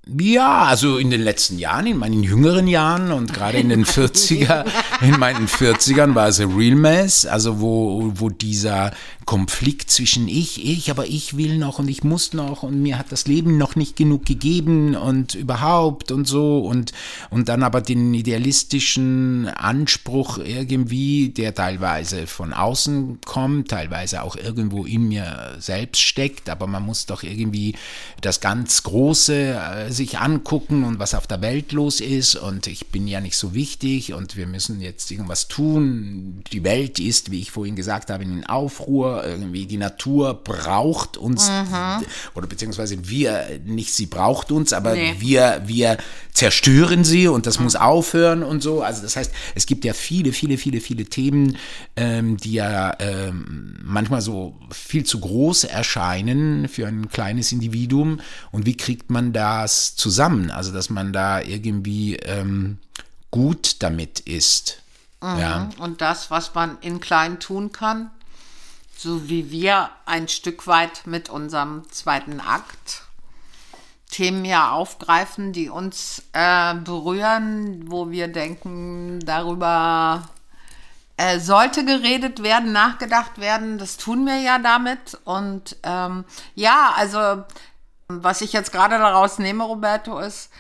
ja, 0.06 0.64
also 0.64 0.98
in 0.98 1.10
den 1.10 1.22
letzten 1.22 1.58
Jahren, 1.58 1.86
in 1.86 1.96
meinen 1.96 2.22
jüngeren 2.22 2.68
Jahren 2.68 3.10
und 3.10 3.32
gerade 3.32 3.58
in 3.58 3.70
den 3.70 3.84
40er, 3.86 4.66
in 5.00 5.18
meinen 5.18 5.48
40ern 5.48 6.14
war 6.14 6.28
es 6.28 6.40
a 6.40 6.46
real 6.46 6.74
mess, 6.74 7.24
also 7.24 7.60
wo, 7.60 8.12
wo 8.14 8.28
dieser 8.28 8.92
Konflikt 9.24 9.90
zwischen 9.90 10.28
ich, 10.28 10.62
ich, 10.62 10.90
aber 10.90 11.06
ich 11.06 11.38
will 11.38 11.56
noch 11.56 11.78
und 11.78 11.88
ich 11.88 12.04
muss 12.04 12.34
noch 12.34 12.62
und 12.62 12.82
mir 12.82 12.98
hat 12.98 13.12
das 13.12 13.26
Leben 13.26 13.56
noch 13.56 13.76
nicht 13.76 13.96
genug 13.96 14.26
gegeben 14.26 14.94
und 14.94 15.34
überhaupt 15.34 16.12
und 16.12 16.26
so 16.26 16.58
und, 16.58 16.92
und 17.30 17.48
dann 17.48 17.62
aber 17.62 17.80
den 17.80 18.12
idealistischen 18.12 19.48
Anspruch 19.48 20.36
irgendwie, 20.36 21.30
der 21.30 21.54
teilweise 21.54 22.26
von 22.26 22.52
außen 22.52 23.20
kommt, 23.24 23.70
teilweise 23.70 24.22
auch 24.22 24.36
irgendwo 24.36 24.84
in 24.84 25.08
mir 25.08 25.56
selbst 25.58 26.02
steckt, 26.02 26.50
aber 26.50 26.66
man 26.66 26.84
muss 26.84 27.06
doch 27.06 27.22
irgendwie 27.22 27.74
das 28.20 28.40
ganz 28.40 28.82
Große 28.82 29.34
äh, 29.34 29.92
sich 29.94 30.18
angucken 30.18 30.84
und 30.84 30.98
was 30.98 31.14
auf 31.14 31.26
der 31.26 31.40
Welt 31.40 31.72
los 31.72 32.00
ist 32.00 32.34
und 32.34 32.66
ich 32.66 32.88
bin 32.88 33.06
ja 33.06 33.20
nicht 33.20 33.36
so 33.36 33.54
wichtig 33.54 34.12
und 34.12 34.36
wir 34.36 34.46
müssen 34.46 34.80
jetzt 34.80 35.10
irgendwas 35.10 35.48
tun. 35.48 36.42
Die 36.52 36.64
Welt 36.64 36.98
ist, 36.98 37.30
wie 37.30 37.40
ich 37.40 37.50
vorhin 37.50 37.76
gesagt 37.76 38.10
habe, 38.10 38.22
in 38.22 38.44
Aufruhr, 38.44 39.24
irgendwie 39.24 39.66
die 39.66 39.76
Natur 39.76 40.34
braucht 40.34 41.16
uns 41.16 41.48
mhm. 41.48 42.04
oder 42.34 42.46
beziehungsweise 42.46 43.08
wir, 43.08 43.60
nicht 43.64 43.94
sie 43.94 44.06
braucht 44.06 44.52
uns, 44.52 44.72
aber 44.72 44.94
nee. 44.94 45.14
wir, 45.18 45.62
wir 45.66 45.98
zerstören 46.32 47.04
sie 47.04 47.28
und 47.28 47.46
das 47.46 47.58
mhm. 47.58 47.64
muss 47.64 47.76
aufhören 47.76 48.42
und 48.42 48.62
so. 48.62 48.82
Also 48.82 49.02
das 49.02 49.16
heißt, 49.16 49.32
es 49.54 49.66
gibt 49.66 49.84
ja 49.84 49.92
viele, 49.92 50.32
viele, 50.32 50.58
viele, 50.58 50.80
viele 50.80 51.04
Themen, 51.04 51.56
ähm, 51.96 52.36
die 52.36 52.54
ja 52.54 52.96
ähm, 52.98 53.76
manchmal 53.82 54.20
so 54.20 54.54
viel 54.70 55.04
zu 55.04 55.20
groß 55.20 55.64
erscheinen 55.64 56.68
für 56.68 56.86
ein 56.86 57.08
kleines 57.08 57.52
Individuum 57.52 58.20
und 58.50 58.66
wie 58.66 58.76
kriegt 58.76 59.10
man 59.10 59.32
das 59.32 59.83
zusammen. 59.96 60.50
Also, 60.50 60.72
dass 60.72 60.90
man 60.90 61.12
da 61.12 61.40
irgendwie 61.40 62.16
ähm, 62.16 62.78
gut 63.30 63.82
damit 63.82 64.20
ist. 64.20 64.82
Mhm. 65.20 65.38
Ja. 65.38 65.70
Und 65.78 66.00
das, 66.00 66.30
was 66.30 66.54
man 66.54 66.78
in 66.80 67.00
klein 67.00 67.40
tun 67.40 67.72
kann, 67.72 68.10
so 68.96 69.28
wie 69.28 69.50
wir 69.50 69.90
ein 70.06 70.28
Stück 70.28 70.66
weit 70.66 71.06
mit 71.06 71.28
unserem 71.28 71.82
zweiten 71.90 72.40
Akt 72.40 73.02
Themen 74.14 74.44
ja 74.44 74.70
aufgreifen, 74.70 75.52
die 75.52 75.68
uns 75.68 76.22
äh, 76.34 76.74
berühren, 76.74 77.90
wo 77.90 78.10
wir 78.10 78.28
denken, 78.28 79.18
darüber 79.26 80.28
äh, 81.16 81.40
sollte 81.40 81.84
geredet 81.84 82.40
werden, 82.44 82.70
nachgedacht 82.70 83.38
werden. 83.38 83.76
Das 83.76 83.96
tun 83.96 84.24
wir 84.24 84.38
ja 84.38 84.60
damit. 84.60 85.18
Und 85.24 85.76
ähm, 85.82 86.24
ja, 86.54 86.92
also 86.96 87.42
was 88.22 88.40
ich 88.40 88.52
jetzt 88.52 88.72
gerade 88.72 88.98
daraus 88.98 89.38
nehme, 89.38 89.64
Roberto, 89.64 90.18
ist, 90.18 90.50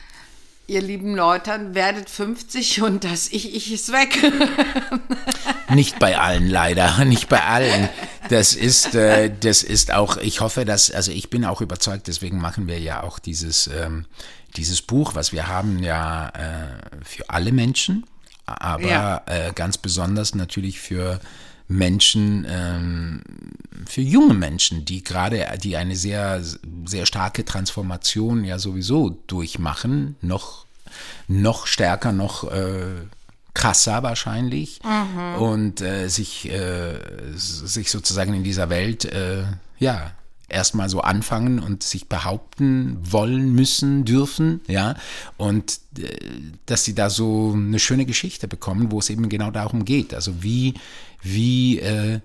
ihr 0.66 0.80
lieben 0.80 1.14
Leute, 1.14 1.74
werdet 1.74 2.08
50 2.08 2.82
und 2.82 3.04
das 3.04 3.28
Ich-Ich 3.28 3.72
ist 3.72 3.92
weg. 3.92 4.18
Nicht 5.74 5.98
bei 5.98 6.18
allen 6.18 6.48
leider, 6.48 7.04
nicht 7.04 7.28
bei 7.28 7.42
allen. 7.42 7.88
Das 8.28 8.54
ist, 8.54 8.94
äh, 8.94 9.30
das 9.40 9.62
ist 9.62 9.92
auch, 9.92 10.16
ich 10.18 10.40
hoffe, 10.40 10.64
dass, 10.64 10.90
also 10.90 11.10
ich 11.10 11.30
bin 11.30 11.44
auch 11.44 11.60
überzeugt, 11.60 12.06
deswegen 12.06 12.38
machen 12.38 12.66
wir 12.68 12.78
ja 12.78 13.02
auch 13.02 13.18
dieses, 13.18 13.66
ähm, 13.66 14.06
dieses 14.56 14.82
Buch, 14.82 15.14
was 15.14 15.32
wir 15.32 15.48
haben, 15.48 15.82
ja 15.82 16.28
äh, 16.28 17.04
für 17.04 17.28
alle 17.28 17.50
Menschen, 17.50 18.06
aber 18.46 18.86
ja. 18.86 19.22
äh, 19.26 19.52
ganz 19.54 19.78
besonders 19.78 20.34
natürlich 20.34 20.80
für 20.80 21.18
Menschen, 21.68 22.46
ähm, 22.48 23.22
für 23.86 24.02
junge 24.02 24.34
Menschen, 24.34 24.84
die 24.84 25.02
gerade, 25.02 25.46
die 25.62 25.76
eine 25.76 25.96
sehr, 25.96 26.42
sehr 26.84 27.06
starke 27.06 27.44
Transformation 27.44 28.44
ja 28.44 28.58
sowieso 28.58 29.10
durchmachen, 29.26 30.16
noch, 30.20 30.66
noch 31.26 31.66
stärker, 31.66 32.12
noch 32.12 32.50
äh, 32.50 33.06
krasser 33.54 34.02
wahrscheinlich 34.02 34.80
mhm. 34.82 35.42
und 35.42 35.80
äh, 35.80 36.08
sich, 36.08 36.50
äh, 36.50 36.98
sich 37.34 37.90
sozusagen 37.90 38.34
in 38.34 38.44
dieser 38.44 38.68
Welt, 38.68 39.04
äh, 39.04 39.44
ja, 39.78 40.12
erstmal 40.54 40.88
so 40.88 41.00
anfangen 41.00 41.58
und 41.58 41.82
sich 41.82 42.08
behaupten 42.08 42.98
wollen, 43.02 43.52
müssen, 43.52 44.04
dürfen, 44.04 44.60
ja, 44.66 44.94
und 45.36 45.80
äh, 45.98 46.08
dass 46.66 46.84
sie 46.84 46.94
da 46.94 47.10
so 47.10 47.52
eine 47.54 47.78
schöne 47.78 48.06
Geschichte 48.06 48.48
bekommen, 48.48 48.90
wo 48.90 49.00
es 49.00 49.10
eben 49.10 49.28
genau 49.28 49.50
darum 49.50 49.84
geht. 49.84 50.14
Also 50.14 50.42
wie, 50.42 50.74
wie, 51.22 51.80
äh, 51.80 52.20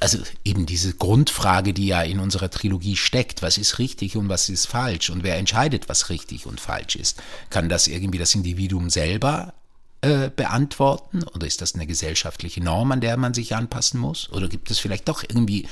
also 0.00 0.18
eben 0.44 0.66
diese 0.66 0.94
Grundfrage, 0.94 1.72
die 1.72 1.86
ja 1.86 2.02
in 2.02 2.18
unserer 2.18 2.50
Trilogie 2.50 2.96
steckt, 2.96 3.42
was 3.42 3.58
ist 3.58 3.78
richtig 3.78 4.16
und 4.16 4.28
was 4.28 4.48
ist 4.48 4.66
falsch 4.66 5.10
und 5.10 5.22
wer 5.22 5.36
entscheidet, 5.36 5.88
was 5.88 6.10
richtig 6.10 6.46
und 6.46 6.60
falsch 6.60 6.96
ist? 6.96 7.22
Kann 7.50 7.68
das 7.68 7.86
irgendwie 7.86 8.18
das 8.18 8.34
Individuum 8.34 8.90
selber 8.90 9.54
äh, 10.02 10.30
beantworten? 10.30 11.24
Oder 11.34 11.46
ist 11.46 11.60
das 11.60 11.74
eine 11.74 11.86
gesellschaftliche 11.86 12.62
Norm, 12.62 12.92
an 12.92 13.00
der 13.00 13.16
man 13.16 13.34
sich 13.34 13.54
anpassen 13.54 14.00
muss? 14.00 14.30
Oder 14.32 14.48
gibt 14.48 14.70
es 14.70 14.78
vielleicht 14.78 15.08
doch 15.08 15.22
irgendwie 15.22 15.68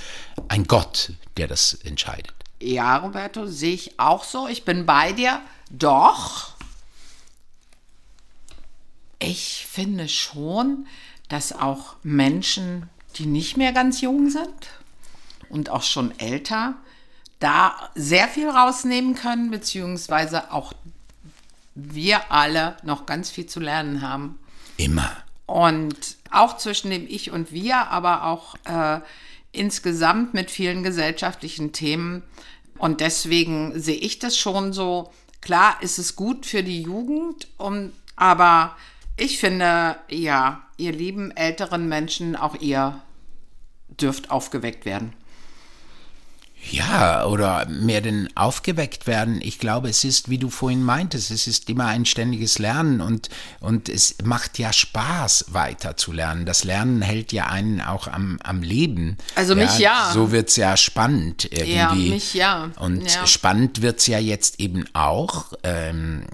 einen 0.48 0.66
Gott, 0.66 1.12
der 1.36 1.48
das 1.48 1.74
entscheidet? 1.74 2.34
Ja, 2.60 2.96
Roberto, 2.96 3.46
sehe 3.46 3.74
ich 3.74 3.98
auch 3.98 4.24
so. 4.24 4.48
Ich 4.48 4.64
bin 4.64 4.86
bei 4.86 5.12
dir. 5.12 5.40
Doch, 5.70 6.54
ich 9.18 9.66
finde 9.70 10.08
schon, 10.08 10.86
dass 11.28 11.52
auch 11.52 11.96
Menschen, 12.02 12.88
die 13.16 13.26
nicht 13.26 13.56
mehr 13.56 13.72
ganz 13.72 14.00
jung 14.00 14.30
sind 14.30 14.68
und 15.48 15.70
auch 15.70 15.82
schon 15.82 16.18
älter, 16.18 16.74
da 17.38 17.90
sehr 17.94 18.28
viel 18.28 18.48
rausnehmen 18.48 19.14
können, 19.14 19.50
beziehungsweise 19.50 20.52
auch 20.52 20.72
wir 21.74 22.30
alle 22.30 22.76
noch 22.82 23.06
ganz 23.06 23.30
viel 23.30 23.46
zu 23.46 23.60
lernen 23.60 24.02
haben. 24.02 24.38
Immer. 24.76 25.10
Und 25.46 26.16
auch 26.30 26.56
zwischen 26.56 26.90
dem 26.90 27.06
Ich 27.08 27.30
und 27.30 27.52
Wir, 27.52 27.88
aber 27.88 28.24
auch 28.24 28.54
äh, 28.64 29.00
insgesamt 29.52 30.34
mit 30.34 30.50
vielen 30.50 30.82
gesellschaftlichen 30.82 31.72
Themen. 31.72 32.22
Und 32.78 33.00
deswegen 33.00 33.78
sehe 33.80 33.96
ich 33.96 34.18
das 34.18 34.36
schon 34.36 34.72
so. 34.72 35.12
Klar 35.40 35.76
ist 35.82 35.98
es 35.98 36.16
gut 36.16 36.46
für 36.46 36.62
die 36.62 36.82
Jugend, 36.82 37.48
um, 37.58 37.92
aber 38.16 38.76
ich 39.16 39.38
finde, 39.38 39.96
ja, 40.08 40.62
ihr 40.76 40.92
lieben 40.92 41.30
älteren 41.30 41.88
Menschen, 41.88 42.34
auch 42.34 42.56
ihr 42.60 43.00
dürft 44.00 44.30
aufgeweckt 44.30 44.86
werden. 44.86 45.12
Ja, 46.70 47.26
oder 47.26 47.66
mehr 47.66 48.00
denn 48.00 48.28
aufgeweckt 48.34 49.06
werden. 49.06 49.40
Ich 49.42 49.58
glaube, 49.58 49.88
es 49.88 50.04
ist, 50.04 50.30
wie 50.30 50.38
du 50.38 50.50
vorhin 50.50 50.82
meintest, 50.82 51.30
es 51.30 51.46
ist 51.46 51.68
immer 51.68 51.86
ein 51.86 52.06
ständiges 52.06 52.58
Lernen 52.58 53.00
und, 53.00 53.28
und 53.60 53.88
es 53.88 54.16
macht 54.24 54.58
ja 54.58 54.72
Spaß, 54.72 55.46
weiter 55.48 55.96
zu 55.96 56.12
lernen. 56.12 56.46
Das 56.46 56.64
Lernen 56.64 57.02
hält 57.02 57.32
ja 57.32 57.46
einen 57.46 57.80
auch 57.80 58.08
am, 58.08 58.38
am 58.42 58.62
Leben. 58.62 59.18
Also 59.34 59.54
mich 59.54 59.78
ja. 59.78 60.10
So 60.12 60.32
wird 60.32 60.48
es 60.48 60.56
ja 60.56 60.76
spannend 60.76 61.44
irgendwie. 61.50 61.74
Ja, 61.74 61.94
mich 61.94 62.34
ja. 62.34 62.70
Und 62.78 63.12
ja. 63.12 63.26
spannend 63.26 63.82
wird 63.82 64.00
es 64.00 64.06
ja 64.06 64.18
jetzt 64.18 64.58
eben 64.60 64.84
auch 64.94 65.52
ähm, 65.62 66.24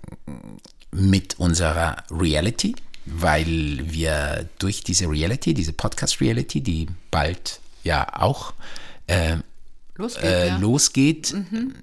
mit 0.93 1.39
unserer 1.39 1.97
Reality, 2.11 2.77
weil 3.05 3.81
wir 3.83 4.49
durch 4.59 4.85
diese 4.85 5.09
Reality, 5.09 5.55
diese 5.55 5.73
Podcast-Reality, 5.73 6.61
die 6.61 6.87
bald 7.11 7.61
ja 7.83 8.07
auch 8.21 8.53
äh, 9.07 9.39
losgeht. 10.01 10.25
äh, 10.25 10.49
ja. 10.49 10.57
losgeht, 10.59 11.33
Mhm, 11.35 11.75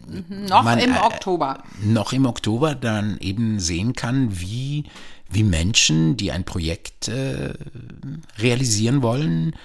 Noch 0.49 0.63
man, 0.63 0.79
im 0.79 0.93
äh, 0.93 0.99
Oktober. 0.99 1.63
noch 1.83 2.13
im 2.13 2.25
Oktober 2.25 2.75
dann 2.75 3.17
eben 3.19 3.59
sehen 3.59 3.93
kann, 3.93 4.39
wie, 4.39 4.83
wie 5.29 5.43
Menschen, 5.43 6.17
die 6.17 6.31
ein 6.31 6.43
Projekt 6.43 7.07
äh, 7.07 7.53
realisieren 8.39 9.01
wollen, 9.01 9.55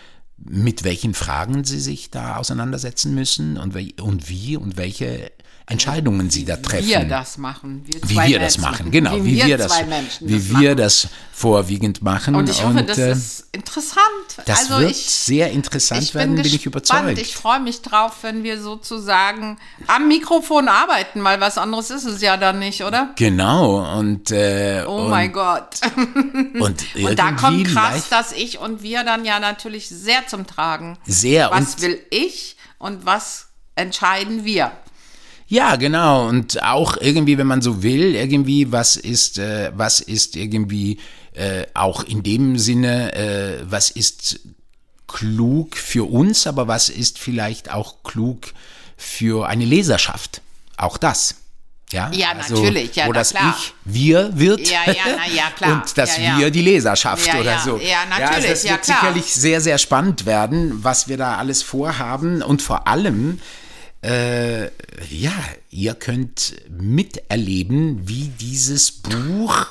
mit 0.45 0.83
welchen 0.85 1.15
Fragen 1.15 1.65
sie 1.65 1.79
sich 1.81 2.11
da 2.11 2.37
auseinandersetzen 2.37 3.15
müssen 3.15 3.57
und, 3.57 3.75
und 4.01 4.29
wie 4.29 4.57
und 4.57 4.77
welche 4.77 5.31
Entscheidungen 5.67 6.29
sie 6.31 6.45
da 6.45 6.57
treffen. 6.57 6.89
Wir 6.89 7.05
das 7.05 7.39
machen. 7.39 7.83
Wir 7.85 8.01
wie 8.09 8.31
wir 8.31 8.39
das 8.39 8.59
Menschen. 8.59 8.71
machen, 8.73 8.91
genau, 8.91 9.25
wie, 9.25 9.37
wir, 9.37 9.47
wir 9.47 9.59
das, 9.59 9.73
zwei 9.73 9.85
Menschen 9.85 10.29
wie 10.29 10.39
das 10.39 10.61
wir 10.61 10.75
das 10.75 11.09
vorwiegend 11.33 12.03
machen. 12.03 12.35
Und 12.35 12.49
ich 12.49 12.65
hoffe, 12.65 12.83
das 12.83 12.99
äh, 12.99 13.13
ist 13.13 13.49
interessant. 13.53 14.05
das 14.45 14.71
also 14.71 14.79
wird 14.79 14.91
ich, 14.91 15.07
sehr 15.07 15.51
interessant 15.51 16.03
ich 16.03 16.15
werden, 16.15 16.35
bin, 16.35 16.43
bin 16.43 16.55
ich 16.55 16.67
überzeugt. 16.67 17.19
Ich 17.19 17.35
freue 17.37 17.61
mich 17.61 17.81
drauf, 17.83 18.19
wenn 18.23 18.43
wir 18.43 18.61
sozusagen 18.61 19.59
am 19.87 20.09
Mikrofon 20.09 20.69
arbeiten, 20.69 21.23
weil 21.25 21.41
was 21.41 21.59
anderes 21.59 21.91
ist 21.91 22.05
es 22.05 22.21
ja 22.23 22.37
dann 22.37 22.59
nicht, 22.59 22.83
oder? 22.83 23.11
genau, 23.17 23.99
und, 23.99 24.31
äh, 24.31 24.85
Oh 24.87 25.03
und, 25.03 25.11
mein 25.11 25.33
Gott. 25.33 25.81
und, 26.55 26.85
Und 26.95 27.19
da 27.19 27.33
kommt 27.33 27.67
krass, 27.69 28.09
dass 28.09 28.33
ich 28.33 28.59
und 28.59 28.83
wir 28.83 29.05
dann 29.05 29.25
ja 29.25 29.39
natürlich 29.41 29.89
sehr 29.89 30.27
zum 30.27 30.47
Tragen. 30.47 30.99
Sehr, 31.07 31.51
Was 31.51 31.75
und- 31.77 31.83
will 31.83 32.01
ich 32.11 32.57
und 32.79 33.07
was 33.07 33.49
entscheiden 33.75 34.45
wir? 34.45 34.73
Ja, 35.53 35.77
genau. 35.77 36.29
Und 36.29 36.63
auch 36.63 36.97
irgendwie, 36.99 37.37
wenn 37.37 37.47
man 37.47 37.61
so 37.61 37.83
will, 37.83 38.15
irgendwie, 38.15 38.73
was 38.73 38.97
ist, 38.97 39.39
äh, 39.39 39.71
was 39.75 40.01
ist 40.01 40.35
irgendwie 40.35 40.99
äh, 41.35 41.67
auch 41.75 42.05
in 42.05 42.23
dem 42.23 42.57
Sinne, 42.57 43.15
äh, 43.15 43.59
was 43.65 43.91
ist 43.91 44.41
klug 45.07 45.77
für 45.77 46.11
uns, 46.11 46.47
aber 46.47 46.69
was 46.69 46.89
ist 46.89 47.19
vielleicht 47.19 47.71
auch 47.71 48.03
klug 48.03 48.55
für 48.97 49.47
eine 49.47 49.67
Leserschaft? 49.67 50.41
Auch 50.79 50.97
das. 50.97 51.35
Ja, 51.91 52.07
Also, 52.07 52.19
Ja, 52.19 52.35
natürlich, 52.35 52.97
ja, 52.97 53.05
wo 53.05 53.13
na 53.13 53.19
das 53.19 53.31
klar. 53.35 53.55
Ich 53.59 53.75
wir 53.85 54.31
wird 54.33 54.61
Ja, 54.61 54.87
ja, 54.87 54.95
na 55.05 55.35
ja, 55.35 55.51
klar. 55.57 55.73
und 55.73 55.99
das 55.99 56.17
Ja. 56.17 56.39
Wir 56.39 56.51
die 56.51 56.63
Leserschaft 56.63 57.29
oder 57.29 57.53
ja. 57.53 57.59
so. 57.63 57.77
Ja, 57.77 57.99
also 58.11 58.23
natürlich, 58.23 58.49
das 58.49 58.63
ja, 58.63 58.71
wird 58.71 58.85
sicherlich 58.87 59.25
sehr, 59.27 59.61
sehr 59.61 59.77
spannend 59.77 60.25
werden, 60.25 60.83
was 60.83 61.09
wir 61.09 61.19
da 61.19 61.37
alles 61.37 61.63
vorhaben 61.63 62.41
und 62.41 62.63
vor 62.63 62.89
allem, 62.89 63.39
äh, 64.03 64.65
ja, 65.11 65.33
ihr 65.71 65.95
könnt 65.95 66.55
miterleben, 66.69 68.09
wie 68.09 68.29
dieses 68.29 68.91
Buch 68.91 69.67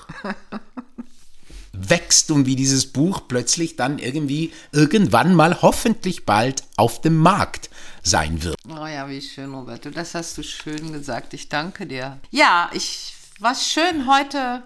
wächst 1.73 2.31
und 2.31 2.45
wie 2.45 2.55
dieses 2.55 2.85
Buch 2.85 3.21
plötzlich 3.27 3.75
dann 3.75 3.99
irgendwie 3.99 4.51
irgendwann 4.71 5.35
mal 5.35 5.61
hoffentlich 5.61 6.25
bald 6.25 6.63
auf 6.77 7.01
dem 7.01 7.17
Markt 7.17 7.69
sein 8.03 8.43
wird. 8.43 8.55
Oh 8.69 8.85
ja, 8.85 9.07
wie 9.09 9.21
schön, 9.21 9.53
Roberto. 9.53 9.89
Das 9.89 10.15
hast 10.15 10.37
du 10.37 10.43
schön 10.43 10.93
gesagt. 10.93 11.33
Ich 11.33 11.49
danke 11.49 11.85
dir. 11.85 12.19
Ja, 12.29 12.69
ich 12.73 13.13
war 13.39 13.55
schön 13.55 14.07
heute 14.07 14.63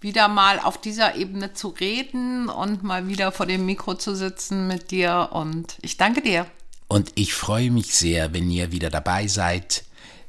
wieder 0.00 0.28
mal 0.28 0.58
auf 0.60 0.80
dieser 0.80 1.16
Ebene 1.16 1.52
zu 1.52 1.68
reden 1.68 2.48
und 2.48 2.82
mal 2.82 3.06
wieder 3.06 3.32
vor 3.32 3.46
dem 3.46 3.66
Mikro 3.66 3.94
zu 3.94 4.14
sitzen 4.14 4.66
mit 4.66 4.90
dir. 4.90 5.30
Und 5.32 5.76
ich 5.82 5.96
danke 5.96 6.22
dir. 6.22 6.46
Und 6.90 7.12
ich 7.14 7.34
freue 7.34 7.70
mich 7.70 7.94
sehr, 7.94 8.32
wenn 8.34 8.50
ihr 8.50 8.72
wieder 8.72 8.90
dabei 8.90 9.28
seid, 9.28 9.84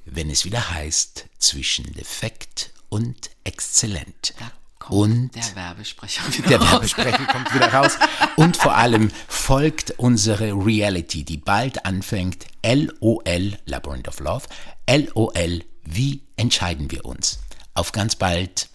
wenn 0.06 0.30
es 0.30 0.46
wieder 0.46 0.70
heißt 0.70 1.26
zwischen 1.40 1.92
defekt 1.94 2.70
und 2.90 3.32
exzellent. 3.44 4.36
Und 4.88 5.32
der 5.34 5.56
Werbesprecher 5.56 6.22
wieder 6.38 6.50
der 6.50 6.62
raus. 6.62 6.72
Werbesprecher 6.72 7.26
kommt 7.26 7.52
wieder 7.56 7.74
raus. 7.74 7.98
Und 8.36 8.58
vor 8.58 8.76
allem 8.76 9.10
folgt 9.28 9.96
unsere 9.98 10.52
Reality, 10.54 11.24
die 11.24 11.38
bald 11.38 11.84
anfängt. 11.84 12.46
LOL, 12.64 13.58
Labyrinth 13.66 14.08
of 14.08 14.20
Love. 14.20 14.46
LOL, 14.88 15.64
wie 15.84 16.22
entscheiden 16.38 16.92
wir 16.92 17.06
uns? 17.06 17.40
Auf 17.74 17.92
ganz 17.92 18.16
bald. 18.16 18.70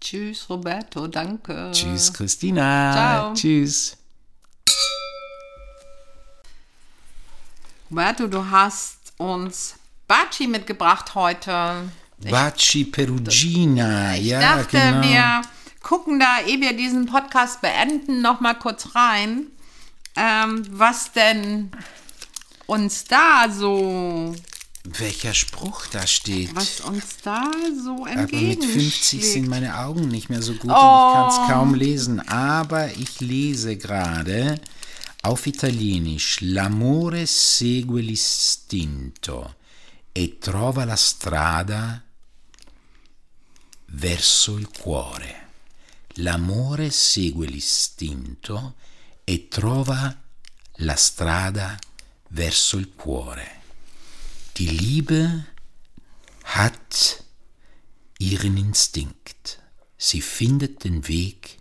Tschüss, 0.00 0.48
Roberto. 0.48 1.08
Danke. 1.08 1.72
Tschüss, 1.72 2.12
Christina. 2.12 2.92
Ciao. 2.92 3.34
Tschüss. 3.34 3.96
Roberto, 7.90 8.26
du 8.28 8.48
hast 8.50 8.98
uns 9.18 9.74
Baci 10.06 10.46
mitgebracht 10.46 11.14
heute. 11.14 11.90
Baci 12.18 12.84
Perugina. 12.84 14.14
Ich 14.16 14.26
ja, 14.26 14.40
dachte, 14.58 14.78
genau. 14.78 15.02
wir 15.02 15.42
gucken 15.82 16.20
da, 16.20 16.38
ehe 16.46 16.60
wir 16.60 16.76
diesen 16.76 17.06
Podcast 17.06 17.60
beenden, 17.60 18.20
noch 18.22 18.40
mal 18.40 18.54
kurz 18.54 18.94
rein, 18.94 19.46
ähm, 20.16 20.64
was 20.70 21.12
denn 21.12 21.70
uns 22.66 23.04
da 23.04 23.46
so, 23.50 24.34
Welcher 24.84 25.34
Spruch 25.34 25.86
da 25.86 26.06
steht. 26.06 26.54
was 26.54 26.80
uns 26.80 27.18
da 27.22 27.42
so 27.84 28.06
Aber 28.06 28.14
mit 28.22 28.30
50 28.30 28.40
entgegenschlägt. 28.64 29.24
sind 29.24 29.48
meine 29.48 29.78
Augen 29.78 30.08
nicht 30.08 30.30
mehr 30.30 30.42
so 30.42 30.54
gut 30.54 30.70
Oh. 30.70 30.74
und 30.74 30.78
ich 30.78 31.14
kann 31.14 31.28
es 31.46 31.50
kaum 31.52 31.74
lesen. 31.74 32.20
Aber 32.28 32.88
ich 32.92 33.20
lese 33.20 33.76
gerade 33.76 34.60
auf 35.22 35.46
Italienisch. 35.46 36.40
L'amore 36.40 37.26
segue 37.26 38.00
l'istinto 38.00 39.56
e 40.12 40.38
trova 40.38 40.84
la 40.84 40.96
strada 40.96 42.02
verso 43.86 44.56
il 44.56 44.68
cuore. 44.68 45.48
L'amore 46.14 46.90
segue 46.90 47.46
l'istinto 47.46 48.74
e 49.24 49.48
trova 49.48 50.14
la 50.76 50.96
strada 50.96 51.78
verso 52.28 52.78
il 52.78 52.94
cuore. 52.94 53.62
Die 54.56 54.70
Liebe 54.70 55.46
hat 56.42 57.24
ihren 58.18 58.56
Instinkt. 58.56 59.62
Sie 59.96 60.20
findet 60.20 60.84
den 60.84 61.06
Weg 61.08 61.58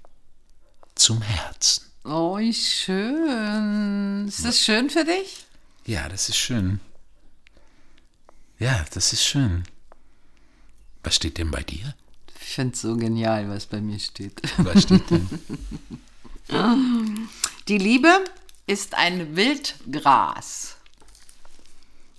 zum 0.95 1.21
Herzen. 1.21 1.88
Oh, 2.11 2.39
wie 2.39 2.53
schön. 2.55 4.27
Ist 4.27 4.43
das 4.43 4.59
schön 4.59 4.89
für 4.89 5.05
dich? 5.05 5.45
Ja, 5.85 6.09
das 6.09 6.27
ist 6.27 6.37
schön. 6.37 6.79
Ja, 8.57 8.83
das 8.95 9.13
ist 9.13 9.23
schön. 9.23 9.63
Was 11.03 11.17
steht 11.17 11.37
denn 11.37 11.51
bei 11.51 11.61
dir? 11.61 11.93
Ich 12.41 12.55
finde 12.55 12.73
es 12.73 12.81
so 12.81 12.97
genial, 12.97 13.47
was 13.49 13.67
bei 13.67 13.79
mir 13.79 13.99
steht. 13.99 14.41
Was 14.57 14.83
steht 14.83 15.07
denn? 15.11 15.29
Die 17.67 17.77
Liebe 17.77 18.25
ist 18.65 18.95
ein 18.95 19.35
Wildgras 19.35 20.77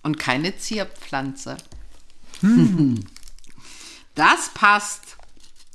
und 0.04 0.20
keine 0.20 0.56
Zierpflanze. 0.56 1.56
Das 4.14 4.50
passt 4.54 5.16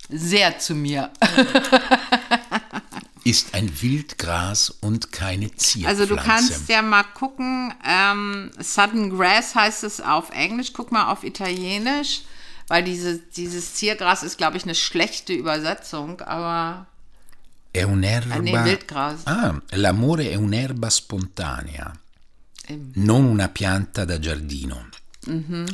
sehr 0.08 0.58
zu 0.60 0.74
mir. 0.74 1.12
ist 3.26 3.56
ein 3.56 3.82
Wildgras 3.82 4.70
und 4.70 5.12
keine 5.12 5.54
Zierpflanze. 5.54 6.02
Also 6.02 6.16
du 6.16 6.22
kannst 6.22 6.70
ja 6.70 6.82
mal 6.84 7.04
gucken, 7.04 7.74
ähm, 7.84 8.52
Sudden 8.60 9.10
Grass 9.18 9.56
heißt 9.56 9.84
es 9.84 10.00
auf 10.00 10.30
Englisch, 10.30 10.74
guck 10.74 10.92
mal 10.92 11.12
auf 11.12 11.24
Italienisch, 11.24 12.22
weil 12.68 12.84
diese, 12.84 13.18
dieses 13.18 13.74
Ziergras 13.74 14.22
ist, 14.22 14.38
glaube 14.38 14.58
ich, 14.58 14.64
eine 14.64 14.76
schlechte 14.76 15.34
Übersetzung, 15.34 16.22
aber 16.22 16.86
È 17.74 17.84
un'erba. 17.84 18.36
Ah, 18.36 18.40
nee, 18.40 18.54
Wildgras. 18.54 19.22
Ah, 19.26 19.60
l'amore 19.72 20.30
è 20.30 20.36
un'erba 20.36 20.90
spontanea, 20.90 21.92
non 22.94 23.26
una 23.26 23.50
pianta 23.50 24.06
da 24.06 24.18
giardino. 24.18 24.88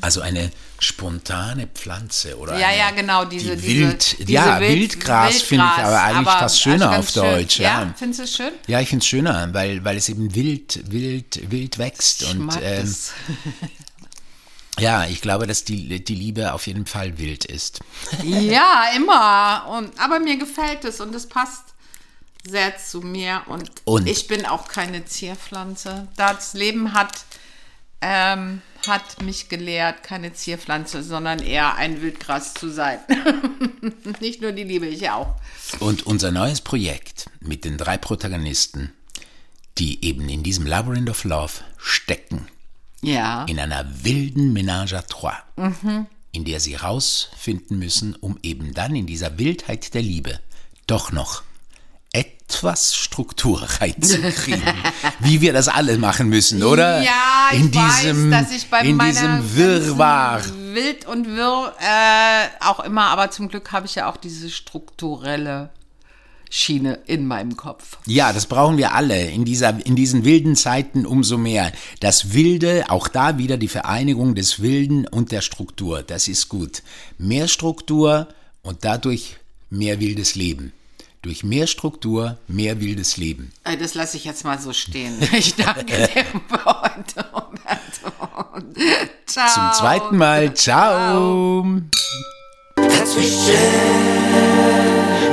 Also 0.01 0.21
eine 0.21 0.51
spontane 0.79 1.67
Pflanze 1.67 2.37
oder 2.37 2.57
Ja, 2.57 2.67
eine, 2.67 2.77
ja, 2.77 2.91
genau, 2.91 3.25
diese, 3.25 3.55
die 3.57 3.61
diese, 3.61 3.87
Wild, 3.89 4.19
diese 4.19 4.31
ja, 4.31 4.59
Wild- 4.59 4.69
Wildgras 4.93 5.41
finde 5.41 5.65
ich 5.65 5.83
aber 5.83 6.01
eigentlich 6.03 6.27
aber 6.27 6.39
fast 6.39 6.61
schöner 6.61 6.89
also 6.91 6.99
auf 6.99 7.05
ganz 7.05 7.13
schön. 7.13 7.23
Deutsch. 7.41 7.59
Ja, 7.59 7.81
Ja, 7.83 7.93
findest 7.97 8.19
du 8.19 8.23
es 8.23 8.35
schön? 8.35 8.53
ja 8.67 8.79
ich 8.79 8.89
finde 8.89 9.03
es 9.03 9.07
schöner, 9.07 9.53
weil, 9.53 9.83
weil 9.83 9.97
es 9.97 10.09
eben 10.09 10.33
wild, 10.33 10.79
wild, 10.91 11.51
wild 11.51 11.77
wächst. 11.77 12.21
Ich 12.23 12.29
Und 12.31 12.57
ähm, 12.61 12.95
ja, 14.79 15.05
ich 15.05 15.21
glaube, 15.21 15.47
dass 15.47 15.63
die, 15.63 16.03
die 16.03 16.15
Liebe 16.15 16.53
auf 16.53 16.65
jeden 16.67 16.85
Fall 16.85 17.17
wild 17.17 17.45
ist. 17.45 17.79
Ja, 18.23 18.85
immer. 18.95 19.67
Und, 19.77 19.99
aber 19.99 20.19
mir 20.19 20.37
gefällt 20.37 20.85
es 20.85 21.01
und 21.01 21.13
es 21.13 21.27
passt 21.27 21.63
sehr 22.47 22.77
zu 22.77 23.01
mir. 23.01 23.41
Und, 23.47 23.69
Und- 23.85 24.07
ich 24.07 24.27
bin 24.27 24.45
auch 24.45 24.67
keine 24.67 25.05
Zierpflanze. 25.05 26.07
Das 26.15 26.53
Leben 26.53 26.93
hat, 26.93 27.11
ähm, 28.01 28.61
hat 28.87 29.21
mich 29.21 29.47
gelehrt, 29.49 30.03
keine 30.03 30.33
Zierpflanze, 30.33 31.03
sondern 31.03 31.39
eher 31.39 31.75
ein 31.75 32.01
Wildgras 32.01 32.53
zu 32.55 32.69
sein. 32.69 32.99
Nicht 34.19 34.41
nur 34.41 34.51
die 34.51 34.63
Liebe, 34.63 34.87
ich 34.87 35.09
auch. 35.09 35.35
Und 35.79 36.05
unser 36.07 36.31
neues 36.31 36.61
Projekt 36.61 37.29
mit 37.39 37.63
den 37.65 37.77
drei 37.77 37.97
Protagonisten, 37.97 38.91
die 39.77 40.03
eben 40.03 40.27
in 40.29 40.43
diesem 40.43 40.65
Labyrinth 40.65 41.09
of 41.09 41.23
Love 41.23 41.53
stecken, 41.77 42.47
Ja. 43.01 43.45
in 43.45 43.59
einer 43.59 43.85
wilden 44.03 44.53
Ménage 44.55 44.93
à 44.97 45.07
trois, 45.07 45.35
in 46.31 46.45
der 46.45 46.59
sie 46.59 46.75
rausfinden 46.75 47.77
müssen, 47.79 48.15
um 48.15 48.37
eben 48.43 48.73
dann 48.73 48.95
in 48.95 49.05
dieser 49.05 49.37
Wildheit 49.37 49.93
der 49.93 50.01
Liebe 50.01 50.39
doch 50.87 51.11
noch 51.11 51.43
etwas 52.13 52.95
Struktur 52.95 53.62
reinzukriegen. 53.80 54.62
Wie 55.19 55.41
wir 55.41 55.54
das 55.54 55.67
alle 55.67 55.97
machen 55.97 56.28
müssen, 56.30 56.63
oder? 56.63 57.02
Ja, 57.02 57.50
ich 57.52 57.60
in 57.60 57.71
diesem, 57.71 58.32
weiß, 58.32 58.43
dass 58.43 58.52
ich 58.56 58.69
bei 58.69 58.82
in 58.82 59.00
diesem 59.00 59.56
Wirrwarr. 59.56 60.41
Wild 60.74 61.06
und 61.06 61.28
Wirr 61.28 61.74
äh, 61.80 62.47
auch 62.60 62.82
immer, 62.82 63.06
aber 63.06 63.32
zum 63.32 63.47
Glück 63.47 63.71
habe 63.71 63.86
ich 63.86 63.95
ja 63.95 64.10
auch 64.10 64.17
diese 64.17 64.50
strukturelle 64.50 65.69
Schiene 66.50 67.00
in 67.06 67.26
meinem 67.26 67.56
Kopf. 67.56 67.97
Ja, 68.06 68.34
das 68.34 68.45
brauchen 68.45 68.78
wir 68.78 68.93
alle 68.93 69.30
in, 69.30 69.45
dieser, 69.45 69.86
in 69.86 69.95
diesen 69.95 70.26
wilden 70.26 70.58
Zeiten 70.58 71.06
umso 71.06 71.38
mehr. 71.38 71.71
Das 72.02 72.34
Wilde, 72.34 72.84
auch 72.89 73.08
da 73.08 73.38
wieder 73.38 73.56
die 73.56 73.69
Vereinigung 73.69 74.36
des 74.36 74.62
Wilden 74.62 75.08
und 75.08 75.32
der 75.32 75.39
Struktur, 75.39 76.04
das 76.04 76.28
ist 76.28 76.50
gut. 76.50 76.84
Mehr 77.17 77.47
Struktur 77.47 78.28
und 78.63 78.84
dadurch 78.84 79.38
mehr 79.69 80.02
wildes 80.02 80.36
Leben. 80.36 80.74
Durch 81.21 81.43
mehr 81.43 81.67
Struktur, 81.67 82.38
mehr 82.47 82.79
wildes 82.81 83.17
Leben. 83.17 83.51
Äh, 83.63 83.77
Das 83.77 83.93
lasse 83.93 84.17
ich 84.17 84.25
jetzt 84.25 84.43
mal 84.43 84.60
so 84.60 84.73
stehen. 84.73 85.13
Ich 85.34 85.53
danke 85.55 85.86
dir 85.86 86.25
Roberto. 86.34 87.23
Ciao. 89.27 89.47
Zum 89.53 89.71
zweiten 89.73 90.17
Mal, 90.17 90.53
ciao. 90.55 91.63
Dazwischen, 92.75 93.53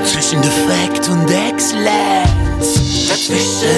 Zwischen 0.04 0.42
Defekt 0.42 1.08
und 1.08 1.30
Exzellenz. 1.30 3.08
dazwischen, 3.08 3.68